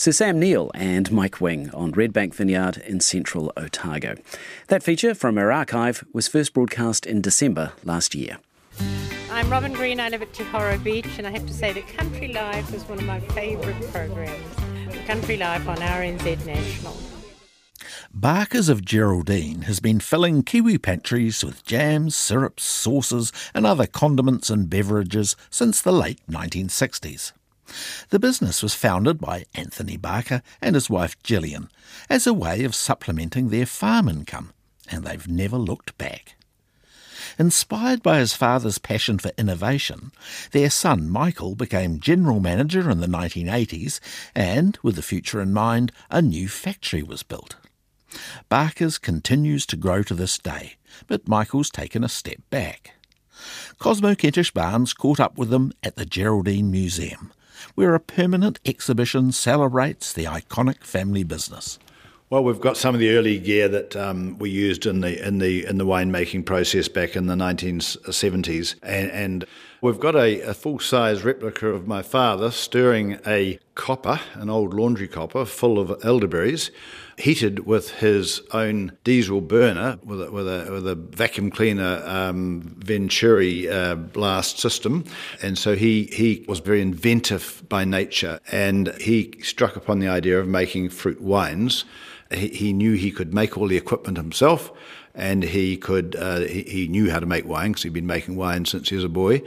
[0.00, 4.14] Sir Sam Neill and Mike Wing on Redbank Vineyard in central Otago.
[4.68, 8.38] That feature from our archive was first broadcast in December last year.
[9.30, 11.86] I'm Robin Green, I live at Te Horo Beach, and I have to say that
[11.86, 14.42] Country Life is one of my favourite programs.
[15.06, 16.96] Country Life on RNZ National.
[18.14, 24.48] Barker's of Geraldine has been filling Kiwi pantries with jams, syrups, sauces, and other condiments
[24.48, 27.32] and beverages since the late 1960s.
[28.08, 31.70] The business was founded by Anthony Barker and his wife Gillian
[32.08, 34.52] as a way of supplementing their farm income,
[34.90, 36.36] and they've never looked back.
[37.38, 40.10] Inspired by his father's passion for innovation,
[40.52, 44.00] their son Michael became general manager in the 1980s,
[44.34, 47.56] and, with the future in mind, a new factory was built.
[48.48, 50.74] Barker's continues to grow to this day,
[51.06, 52.94] but Michael's taken a step back.
[53.78, 57.32] Cosmo Kentish Barnes caught up with them at the Geraldine Museum,
[57.74, 61.78] where a permanent exhibition celebrates the iconic family business.
[62.30, 65.38] Well, we've got some of the early gear that um, we used in the in
[65.38, 69.44] the in the winemaking process back in the 1970s, and, and
[69.80, 74.72] we've got a, a full size replica of my father stirring a copper, an old
[74.72, 76.70] laundry copper, full of elderberries
[77.20, 82.62] heated with his own diesel burner with a, with a, with a vacuum cleaner um,
[82.78, 85.04] Venturi uh, blast system.
[85.42, 90.40] And so he, he was very inventive by nature and he struck upon the idea
[90.40, 91.84] of making fruit wines.
[92.30, 94.72] He, he knew he could make all the equipment himself
[95.14, 98.36] and he could uh, he, he, knew how to make wine because he'd been making
[98.36, 99.42] wine since he was a boy.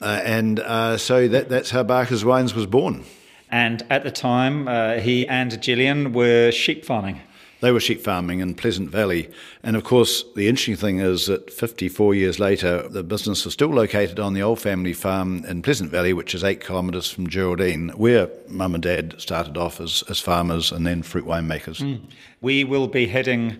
[0.00, 3.04] Uh, and uh, so that, that's how Barker's Wines was born.
[3.50, 7.20] And at the time, uh, he and Gillian were sheep farming.
[7.60, 9.30] They were sheep farming in Pleasant Valley.
[9.62, 13.70] And of course, the interesting thing is that 54 years later, the business is still
[13.70, 17.88] located on the old family farm in Pleasant Valley, which is eight kilometres from Geraldine,
[17.90, 21.80] where mum and dad started off as, as farmers and then fruit winemakers.
[21.80, 22.02] Mm.
[22.42, 23.56] We will be heading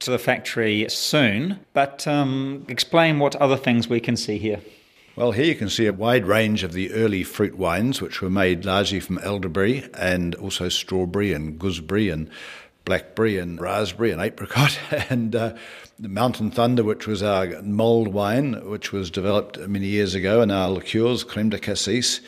[0.00, 4.60] to the factory soon, but um, explain what other things we can see here.
[5.16, 8.30] Well, here you can see a wide range of the early fruit wines, which were
[8.30, 12.28] made largely from elderberry and also strawberry and gooseberry and
[12.84, 14.76] blackberry and raspberry and apricot,
[15.10, 15.54] and uh,
[16.00, 20.50] the Mountain Thunder, which was our mulled wine, which was developed many years ago, and
[20.50, 22.20] our liqueurs, creme de cassis,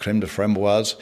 [0.00, 0.96] creme de framboise.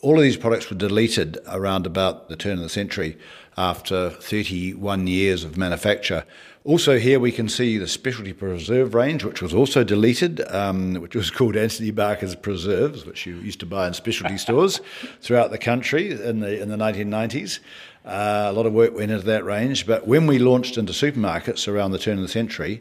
[0.00, 3.18] All of these products were deleted around about the turn of the century
[3.56, 6.24] after 31 years of manufacture.
[6.66, 11.14] Also, here we can see the specialty preserve range, which was also deleted, um, which
[11.14, 14.80] was called Anthony Barker's Preserves, which you used to buy in specialty stores
[15.20, 17.58] throughout the country in the in the 1990s.
[18.06, 21.68] Uh, a lot of work went into that range, but when we launched into supermarkets
[21.68, 22.80] around the turn of the century,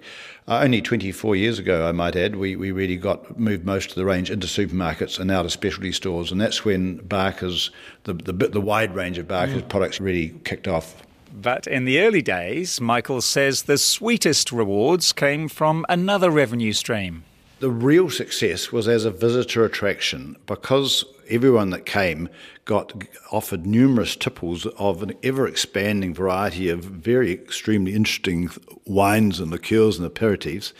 [0.49, 3.95] uh, only 24 years ago, I might add, we, we really got moved most of
[3.95, 7.69] the range into supermarkets and out of specialty stores, and that's when Barker's
[8.05, 9.67] the the, the wide range of Barker's mm.
[9.67, 11.03] products really kicked off.
[11.33, 17.23] But in the early days, Michael says the sweetest rewards came from another revenue stream.
[17.59, 22.29] The real success was as a visitor attraction because everyone that came
[22.65, 22.93] got
[23.31, 28.49] offered numerous tipples of an ever expanding variety of very extremely interesting
[28.85, 30.71] wines and liqueurs and aperitifs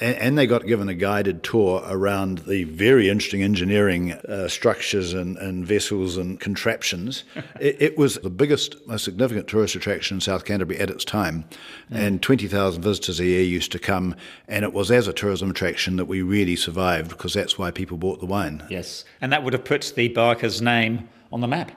[0.00, 5.12] and, and, they got given a guided tour around the very interesting engineering uh, structures
[5.12, 7.24] and, and, vessels and contraptions.
[7.60, 11.44] it, it, was the biggest, most significant tourist attraction in South Canterbury at its time,
[11.90, 11.96] mm.
[11.96, 14.14] and 20,000 visitors a year used to come,
[14.48, 17.96] and it was as a tourism attraction that we really survived because that's why people
[17.96, 18.62] bought the wine.
[18.68, 21.72] Yes, and that would have put the Barker's name on the map.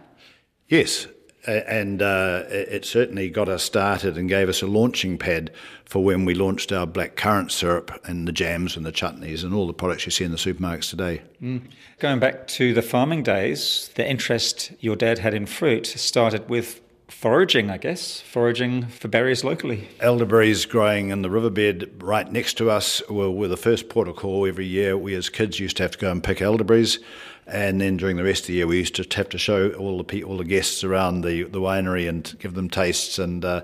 [0.67, 1.07] Yes,
[1.45, 5.51] and uh, it certainly got us started and gave us a launching pad
[5.85, 9.53] for when we launched our black currant syrup and the jams and the chutneys and
[9.53, 11.21] all the products you see in the supermarkets today.
[11.41, 11.61] Mm.
[11.99, 16.81] Going back to the farming days, the interest your dad had in fruit started with
[17.07, 19.87] foraging, I guess, foraging for berries locally.
[19.99, 24.17] Elderberries growing in the riverbed right next to us were, were the first port of
[24.17, 24.97] call every year.
[24.97, 26.99] We as kids used to have to go and pick elderberries.
[27.47, 29.97] And then during the rest of the year, we used to have to show all
[29.97, 33.19] the people, all the guests around the, the winery and give them tastes.
[33.19, 33.63] And uh,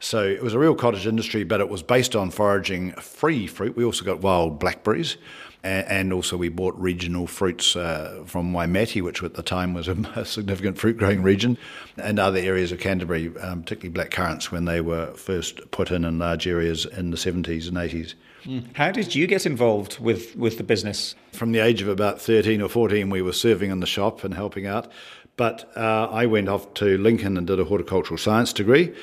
[0.00, 3.74] so it was a real cottage industry, but it was based on foraging free fruit.
[3.74, 5.16] We also got wild blackberries.
[5.64, 10.24] And also, we bought regional fruits uh, from Waimate, which at the time was a
[10.24, 11.56] significant fruit growing region,
[11.96, 16.04] and other areas of Canterbury, um, particularly black currants, when they were first put in
[16.04, 18.14] in large areas in the 70s and 80s.
[18.44, 18.76] Mm.
[18.76, 21.14] How did you get involved with, with the business?
[21.32, 24.34] From the age of about 13 or 14, we were serving in the shop and
[24.34, 24.90] helping out.
[25.36, 28.94] But uh, I went off to Lincoln and did a horticultural science degree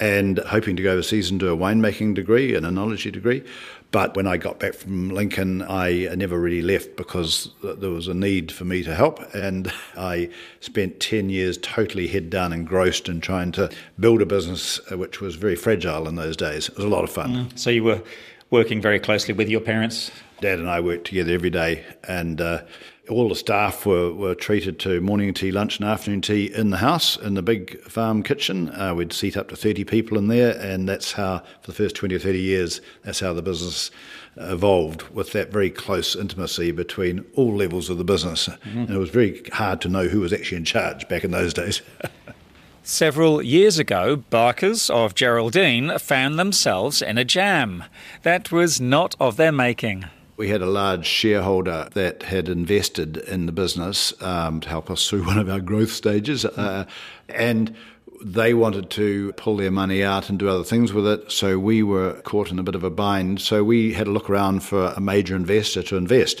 [0.00, 3.42] and hoping to go overseas and do a winemaking degree and enology degree.
[3.90, 8.14] But when I got back from Lincoln, I never really left because there was a
[8.14, 9.18] need for me to help.
[9.34, 10.28] And I
[10.60, 15.20] spent 10 years totally head down engrossed in trying to build a business uh, which
[15.20, 16.68] was very fragile in those days.
[16.68, 17.48] It was a lot of fun.
[17.48, 17.58] Mm.
[17.58, 18.02] So you were
[18.50, 20.10] working very closely with your parents?
[20.40, 22.62] Dad and I worked together every day, and uh,
[23.08, 26.76] all the staff were, were treated to morning tea, lunch, and afternoon tea in the
[26.76, 28.68] house, in the big farm kitchen.
[28.70, 31.96] Uh, we'd seat up to 30 people in there, and that's how, for the first
[31.96, 33.90] 20 or 30 years, that's how the business
[34.36, 38.48] evolved with that very close intimacy between all levels of the business.
[38.48, 38.78] Mm-hmm.
[38.78, 41.52] And it was very hard to know who was actually in charge back in those
[41.52, 41.82] days.
[42.90, 47.84] Several years ago, Barkers of Geraldine found themselves in a jam.
[48.22, 50.06] That was not of their making.
[50.38, 55.06] We had a large shareholder that had invested in the business um, to help us
[55.06, 56.46] through one of our growth stages.
[56.46, 56.86] Uh,
[57.28, 57.76] and
[58.24, 61.82] they wanted to pull their money out and do other things with it, so we
[61.82, 63.42] were caught in a bit of a bind.
[63.42, 66.40] So we had to look around for a major investor to invest.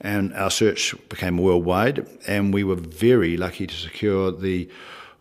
[0.00, 4.70] And our search became worldwide, and we were very lucky to secure the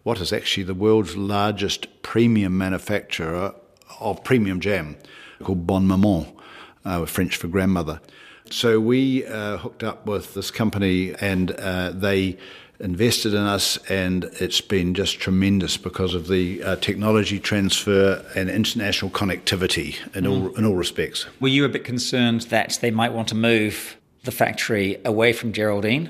[0.04, 3.56] what is actually the world's largest premium manufacturer
[4.00, 4.98] of premium jam
[5.42, 6.26] called Bonne Maman,
[6.86, 8.00] uh, French for grandmother.
[8.50, 12.38] So we uh, hooked up with this company and uh, they
[12.80, 18.50] invested in us, and it's been just tremendous because of the uh, technology transfer and
[18.50, 20.30] international connectivity in, mm.
[20.30, 21.26] all, in all respects.
[21.40, 25.54] Were you a bit concerned that they might want to move the factory away from
[25.54, 26.10] Geraldine?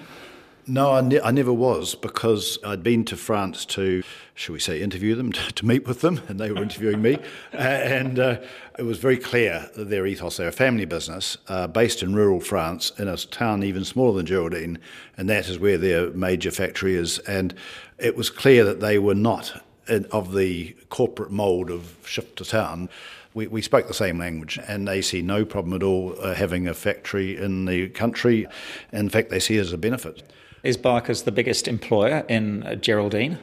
[0.65, 4.01] No, I, ne- I, never was because I'd been to France to,
[4.33, 7.17] shall we say, interview them, to, to meet with them, and they were interviewing me.
[7.53, 8.39] Uh, and uh,
[8.79, 12.39] it was very clear that their ethos, they're a family business uh, based in rural
[12.39, 14.79] France in a town even smaller than Geraldine,
[15.17, 17.19] and that is where their major factory is.
[17.19, 17.53] And
[17.99, 22.45] it was clear that they were not in- of the corporate mould of shift to
[22.45, 22.89] town,
[23.33, 26.67] we, we spoke the same language and they see no problem at all uh, having
[26.67, 28.47] a factory in the country.
[28.91, 30.23] In fact, they see it as a benefit.
[30.63, 33.37] Is Barker's the biggest employer in uh, Geraldine?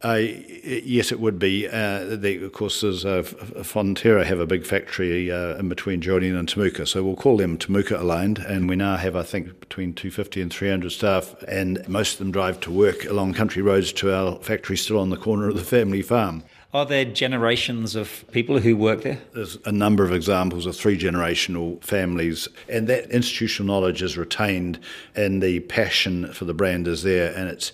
[0.00, 0.18] Uh,
[0.64, 1.68] yes, it would be.
[1.68, 6.34] Uh, the, of course, there's uh, Fonterra have a big factory uh, in between Geraldine
[6.34, 8.38] and Temuka, so we'll call them Temuka aligned.
[8.38, 12.32] And we now have, I think, between 250 and 300 staff, and most of them
[12.32, 15.64] drive to work along country roads to our factory still on the corner of the
[15.64, 16.42] family farm.
[16.74, 19.18] Are there generations of people who work there?
[19.34, 24.80] There's a number of examples of three generational families, and that institutional knowledge is retained,
[25.14, 27.72] and the passion for the brand is there, and it's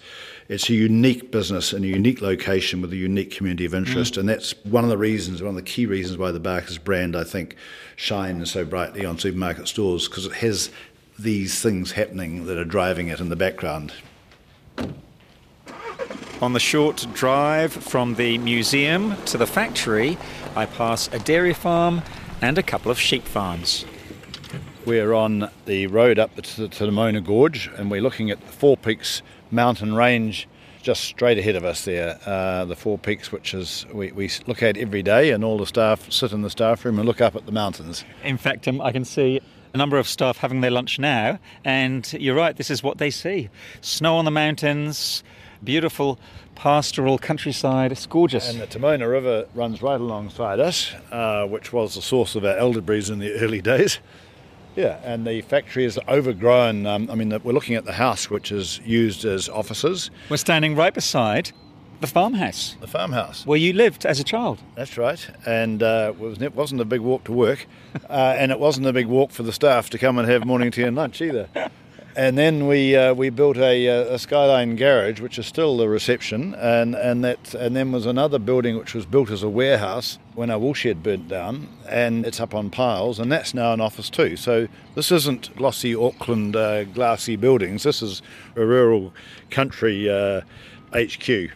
[0.49, 4.21] it's a unique business in a unique location with a unique community of interest, Mm.
[4.21, 7.15] and that's one of the reasons, one of the key reasons why the Barker's brand,
[7.15, 7.55] I think,
[7.97, 10.71] shines so brightly on supermarket stores because it has
[11.19, 13.93] these things happening that are driving it in the background.
[16.41, 20.17] On the short drive from the museum to the factory,
[20.55, 22.03] I pass a dairy farm
[22.41, 23.85] and a couple of sheep farms.
[24.85, 28.41] We're on the road up to the, to Te Moana Gorge, and we're looking at
[28.41, 30.49] the Four Peaks mountain range
[30.81, 32.19] just straight ahead of us there.
[32.25, 35.67] Uh, the Four Peaks, which is we, we look at every day, and all the
[35.67, 38.05] staff sit in the staff room and look up at the mountains.
[38.25, 39.41] In fact, um, I can see
[39.75, 43.11] a number of staff having their lunch now, and you're right, this is what they
[43.11, 45.23] see snow on the mountains,
[45.65, 46.19] beautiful
[46.55, 47.93] pastoral countryside.
[47.93, 48.49] It's gorgeous.
[48.51, 52.45] And the Te Moana River runs right alongside us, uh, which was the source of
[52.45, 53.99] our elderberries in the early days.
[54.77, 56.87] Yeah, and the factory is overgrown.
[56.87, 60.11] Um, I mean, we're looking at the house, which is used as offices.
[60.31, 61.51] We're standing right beside
[62.01, 62.77] the farmhouse.
[62.81, 63.45] The farmhouse.
[63.45, 64.61] Where you lived as a child.
[64.77, 65.27] That's right.
[65.47, 67.67] And uh, it was- it wasn't a big walk to work,
[68.09, 70.71] uh, and it wasn't a big walk for the staff to come and have morning
[70.71, 71.49] tea and lunch either.
[72.17, 75.89] And then we uh, we built a, uh, a skyline garage, which is still the
[75.89, 80.19] reception, and and that and then was another building which was built as a warehouse
[80.35, 84.11] when our woolshed burnt down, and it's up on piles, and that's now an office
[84.11, 84.37] too.
[84.37, 87.85] So this isn't glossy Auckland uh, glassy buildings.
[87.85, 88.23] This is
[88.57, 89.13] a rural
[89.51, 90.41] country uh,
[90.93, 91.51] HQ.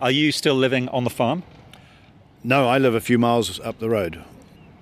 [0.00, 1.42] Are you still living on the farm?
[2.42, 4.24] No, I live a few miles up the road.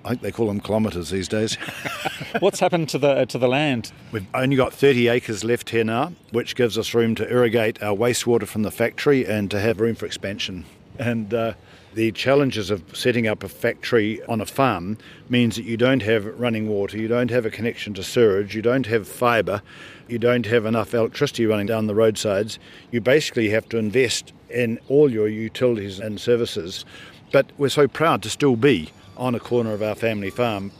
[0.09, 1.53] I think they call them kilometres these days.
[2.39, 3.91] What's happened to the to the land?
[4.11, 7.95] We've only got 30 acres left here now, which gives us room to irrigate our
[7.95, 10.65] wastewater from the factory and to have room for expansion.
[10.97, 11.53] And uh,
[11.93, 14.97] the challenges of setting up a factory on a farm
[15.29, 18.63] means that you don't have running water, you don't have a connection to sewage, you
[18.63, 19.61] don't have fibre,
[20.07, 22.57] you don't have enough electricity running down the roadsides.
[22.89, 26.83] You basically have to invest in all your utilities and services.
[27.31, 28.89] But we're so proud to still be
[29.19, 30.71] on a corner of our family farm.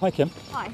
[0.00, 0.30] Hi, Kim.
[0.52, 0.70] Hi.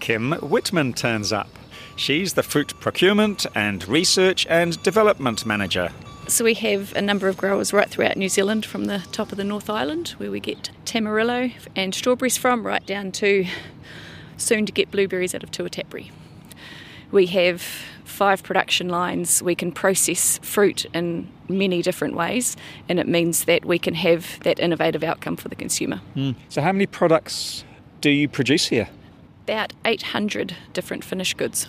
[0.00, 1.48] Kim Whitman turns up.
[1.96, 5.90] She's the fruit procurement and research and development manager.
[6.26, 9.38] So we have a number of growers right throughout New Zealand from the top of
[9.38, 13.46] the North Island where we get tamarillo and strawberries from right down to
[14.36, 16.10] soon to get blueberries out of Tuatapere.
[17.10, 17.62] We have
[18.14, 19.42] five production lines.
[19.42, 22.56] We can process fruit in many different ways
[22.88, 26.00] and it means that we can have that innovative outcome for the consumer.
[26.48, 27.64] So, how many products
[28.00, 28.88] do you produce here?
[29.44, 31.66] About 800 different finished goods.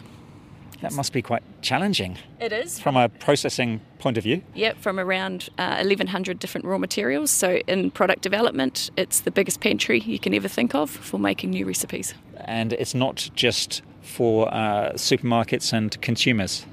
[0.82, 2.80] That must be quite challenging It is.
[2.80, 4.44] from a processing point of view.
[4.54, 7.32] Yep, from around uh, 1,100 different raw materials.
[7.32, 11.52] So, in product development, it's the biggest pantry you can ever think of for making
[11.52, 12.14] new recipes.
[12.36, 16.66] And it's not just for uh, supermarkets and consumers.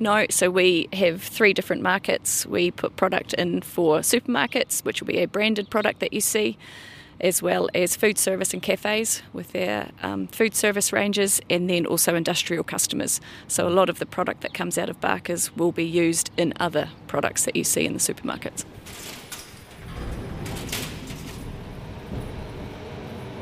[0.00, 2.46] No, so we have three different markets.
[2.46, 6.56] We put product in for supermarkets, which will be a branded product that you see,
[7.20, 11.84] as well as food service and cafes with their um, food service ranges, and then
[11.84, 13.20] also industrial customers.
[13.48, 16.52] So a lot of the product that comes out of Barker's will be used in
[16.60, 18.64] other products that you see in the supermarkets.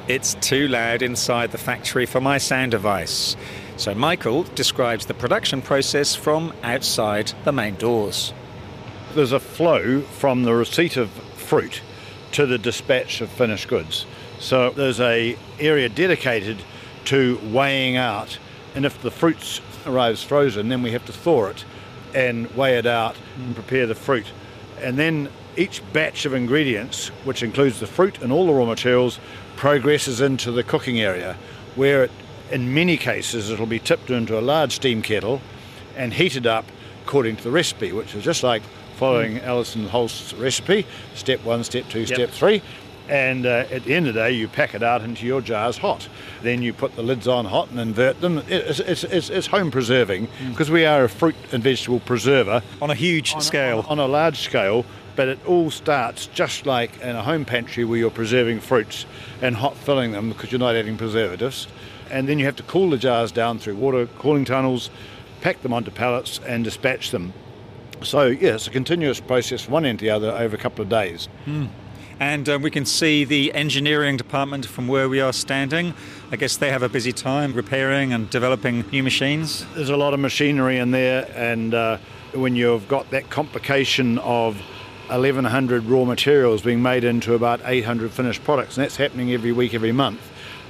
[0.08, 3.36] It's too loud inside the factory for my sound device.
[3.76, 8.32] So Michael describes the production process from outside the main doors.
[9.16, 11.82] There's a flow from the receipt of fruit
[12.32, 14.06] to the dispatch of finished goods.
[14.38, 16.62] So there's a area dedicated
[17.06, 18.38] to weighing out,
[18.76, 21.64] and if the fruit arrives frozen, then we have to thaw it
[22.14, 24.26] and weigh it out and prepare the fruit.
[24.80, 29.18] And then each batch of ingredients, which includes the fruit and all the raw materials,
[29.56, 31.36] progresses into the cooking area,
[31.74, 32.10] where it,
[32.50, 35.40] in many cases it'll be tipped into a large steam kettle
[35.96, 36.64] and heated up
[37.04, 38.62] according to the recipe, which is just like
[38.96, 42.62] following Alison Holst's recipe step one, step two, step three.
[43.08, 45.78] And uh, at the end of the day, you pack it out into your jars
[45.78, 46.08] hot.
[46.42, 48.42] Then you put the lids on hot and invert them.
[48.48, 52.62] It's, it's, it's, it's home preserving because we are a fruit and vegetable preserver.
[52.82, 53.78] On a huge on, scale.
[53.80, 54.84] On, on a large scale,
[55.16, 59.06] but it all starts just like in a home pantry where you're preserving fruits
[59.42, 61.66] and hot filling them because you're not adding preservatives.
[62.10, 64.90] And then you have to cool the jars down through water cooling tunnels,
[65.40, 67.32] pack them onto pallets, and dispatch them.
[68.02, 70.82] So, yeah, it's a continuous process from one end to the other over a couple
[70.82, 71.28] of days.
[71.46, 71.70] Mm.
[72.20, 75.94] And uh, we can see the engineering department from where we are standing.
[76.30, 79.66] I guess they have a busy time repairing and developing new machines.
[79.74, 81.98] There's a lot of machinery in there, and uh,
[82.32, 84.60] when you've got that complication of
[85.08, 89.74] 1,100 raw materials being made into about 800 finished products, and that's happening every week,
[89.74, 90.20] every month.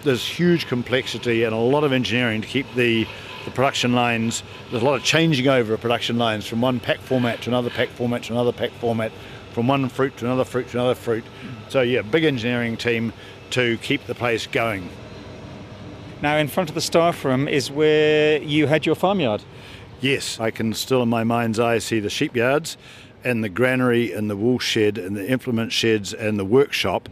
[0.03, 3.07] There's huge complexity and a lot of engineering to keep the,
[3.45, 4.43] the production lines.
[4.71, 7.71] There's a lot of changing over of production lines from one pack format to another
[7.71, 9.11] pack format to another pack format,
[9.53, 11.25] from one fruit to another fruit to another fruit.
[11.69, 13.13] So, yeah, big engineering team
[13.51, 14.89] to keep the place going.
[16.23, 19.43] Now, in front of the staff room is where you had your farmyard.
[20.01, 22.77] Yes, I can still in my mind's eye see the sheep yards
[23.27, 27.09] and the granary and the wool shed and the implement sheds and the workshop,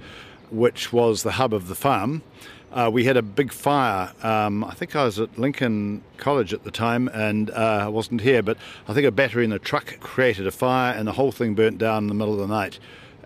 [0.48, 2.22] which was the hub of the farm.
[2.70, 4.12] Uh, we had a big fire.
[4.22, 8.20] Um, I think I was at Lincoln College at the time and uh, I wasn't
[8.20, 11.32] here, but I think a battery in the truck created a fire and the whole
[11.32, 12.78] thing burnt down in the middle of the night.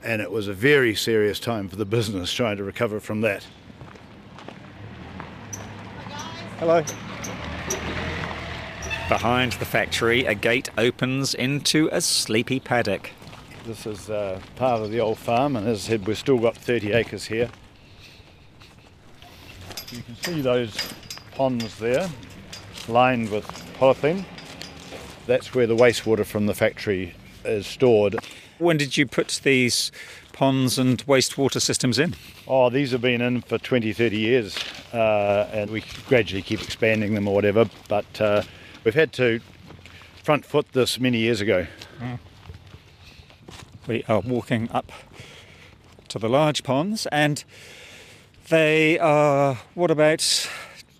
[0.02, 3.46] And it was a very serious time for the business trying to recover from that.
[6.58, 6.82] Hello.
[9.08, 13.10] Behind the factory, a gate opens into a sleepy paddock.
[13.64, 16.54] This is uh, part of the old farm, and as I said, we've still got
[16.54, 17.48] 30 acres here.
[19.92, 20.76] You can see those
[21.34, 22.10] ponds there,
[22.86, 23.46] lined with
[23.78, 24.26] polythene.
[25.26, 27.14] That's where the wastewater from the factory
[27.46, 28.16] is stored.
[28.58, 29.90] When did you put these
[30.34, 32.14] ponds and wastewater systems in?
[32.46, 34.58] Oh, these have been in for 20, 30 years,
[34.92, 37.70] uh, and we gradually keep expanding them or whatever.
[37.88, 38.42] But uh,
[38.88, 39.38] we've had to
[40.22, 41.66] front foot this many years ago.
[42.00, 42.18] Mm.
[43.86, 44.90] We are walking up
[46.08, 47.44] to the large ponds, and
[48.48, 50.48] they are what about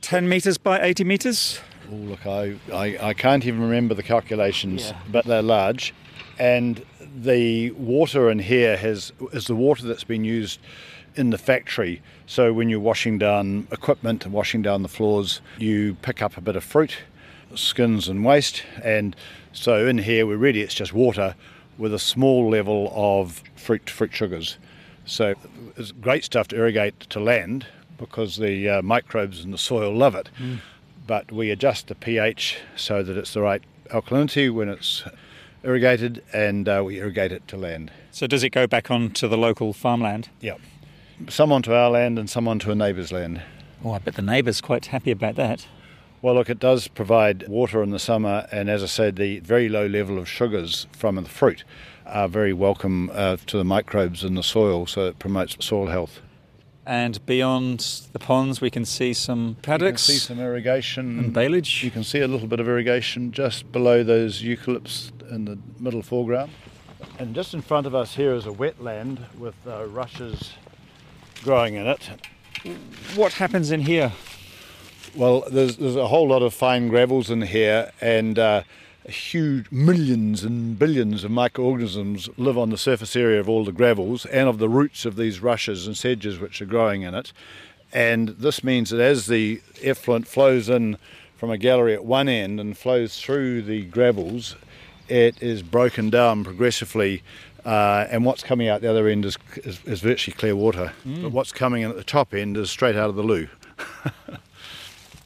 [0.02, 1.60] 10 metres by 80 metres?
[1.90, 4.98] Oh, look, I, I, I, can't even remember the calculations, yeah.
[5.10, 5.94] but they're large.
[6.38, 10.60] And the water in here has is the water that's been used
[11.14, 12.02] in the factory.
[12.26, 16.42] So when you're washing down equipment and washing down the floors, you pick up a
[16.42, 16.98] bit of fruit,
[17.54, 18.62] skins and waste.
[18.82, 19.14] And
[19.52, 21.34] so in here, we really it's just water
[21.76, 24.58] with a small level of fruit fruit sugars.
[25.04, 25.34] So
[25.76, 30.14] it's great stuff to irrigate to land because the uh, microbes in the soil love
[30.14, 30.28] it.
[30.38, 30.58] Mm.
[31.06, 35.04] But we adjust the pH so that it's the right alkalinity when it's
[35.62, 37.90] irrigated and uh, we irrigate it to land.
[38.10, 40.28] So does it go back onto the local farmland?
[40.40, 40.56] Yeah.
[41.28, 43.42] Some onto our land and some onto a neighbour's land.
[43.84, 45.66] Oh, I bet the neighbour's quite happy about that.
[46.20, 49.68] Well, look, it does provide water in the summer, and as I said, the very
[49.68, 51.62] low level of sugars from the fruit
[52.06, 56.20] are very welcome uh, to the microbes in the soil, so it promotes soil health.
[56.84, 60.08] And beyond the ponds, we can see some paddocks.
[60.08, 61.84] You can see some irrigation and baleage.
[61.84, 66.02] You can see a little bit of irrigation just below those eucalypts in the middle
[66.02, 66.50] foreground.
[67.20, 70.54] And just in front of us here is a wetland with uh, rushes
[71.44, 72.10] growing in it.
[73.14, 74.12] What happens in here?
[75.14, 78.62] Well, there's, there's a whole lot of fine gravels in here, and uh,
[79.08, 84.26] huge millions and billions of microorganisms live on the surface area of all the gravels
[84.26, 87.32] and of the roots of these rushes and sedges which are growing in it.
[87.92, 90.98] And this means that as the effluent flows in
[91.36, 94.56] from a gallery at one end and flows through the gravels,
[95.08, 97.22] it is broken down progressively.
[97.64, 100.92] Uh, and what's coming out the other end is, is, is virtually clear water.
[101.06, 101.22] Mm.
[101.22, 103.48] But what's coming in at the top end is straight out of the loo.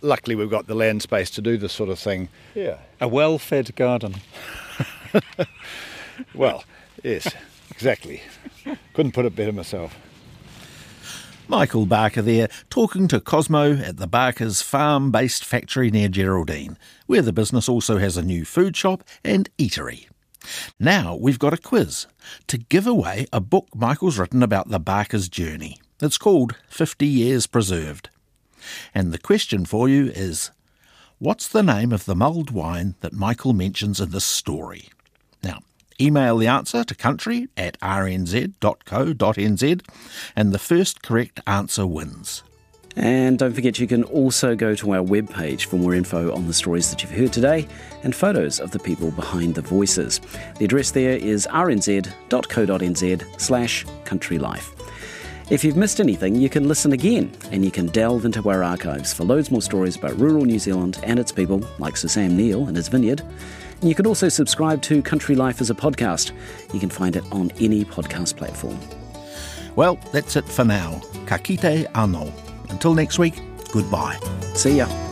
[0.03, 2.29] Luckily, we've got the land space to do this sort of thing.
[2.55, 2.79] Yeah.
[3.01, 4.17] A well fed garden.
[6.35, 6.65] well,
[7.03, 7.33] yes,
[7.71, 8.21] exactly.
[8.95, 9.97] Couldn't put it better myself.
[11.49, 17.23] Michael Barker there, talking to Cosmo at the Barker's farm based factory near Geraldine, where
[17.23, 20.07] the business also has a new food shop and eatery.
[20.81, 22.07] Now we've got a quiz
[22.49, 25.79] to give away a book Michael's written about the Barker's journey.
[26.01, 28.09] It's called 50 Years Preserved.
[28.95, 30.51] And the question for you is
[31.19, 34.89] What's the name of the mulled wine that Michael mentions in this story?
[35.45, 35.61] Now,
[36.01, 38.55] email the answer to country at rnz.co.nz
[40.35, 42.43] and the first correct answer wins.
[42.97, 46.53] And don't forget you can also go to our webpage for more info on the
[46.53, 47.69] stories that you've heard today
[48.03, 50.21] and photos of the people behind the voices.
[50.59, 54.82] The address there is rnz.co.nz slash countrylife.
[55.53, 59.13] If you've missed anything, you can listen again and you can delve into our archives
[59.13, 62.69] for loads more stories about rural New Zealand and its people, like Sir Sam Neill
[62.69, 63.21] and his vineyard.
[63.83, 66.33] And you can also subscribe to Country Life as a podcast.
[66.73, 68.79] You can find it on any podcast platform.
[69.77, 71.03] Well, that's it for now.
[71.27, 72.33] Ka kite anō.
[72.71, 73.39] Until next week,
[73.75, 74.19] goodbye.
[74.55, 75.12] See ya.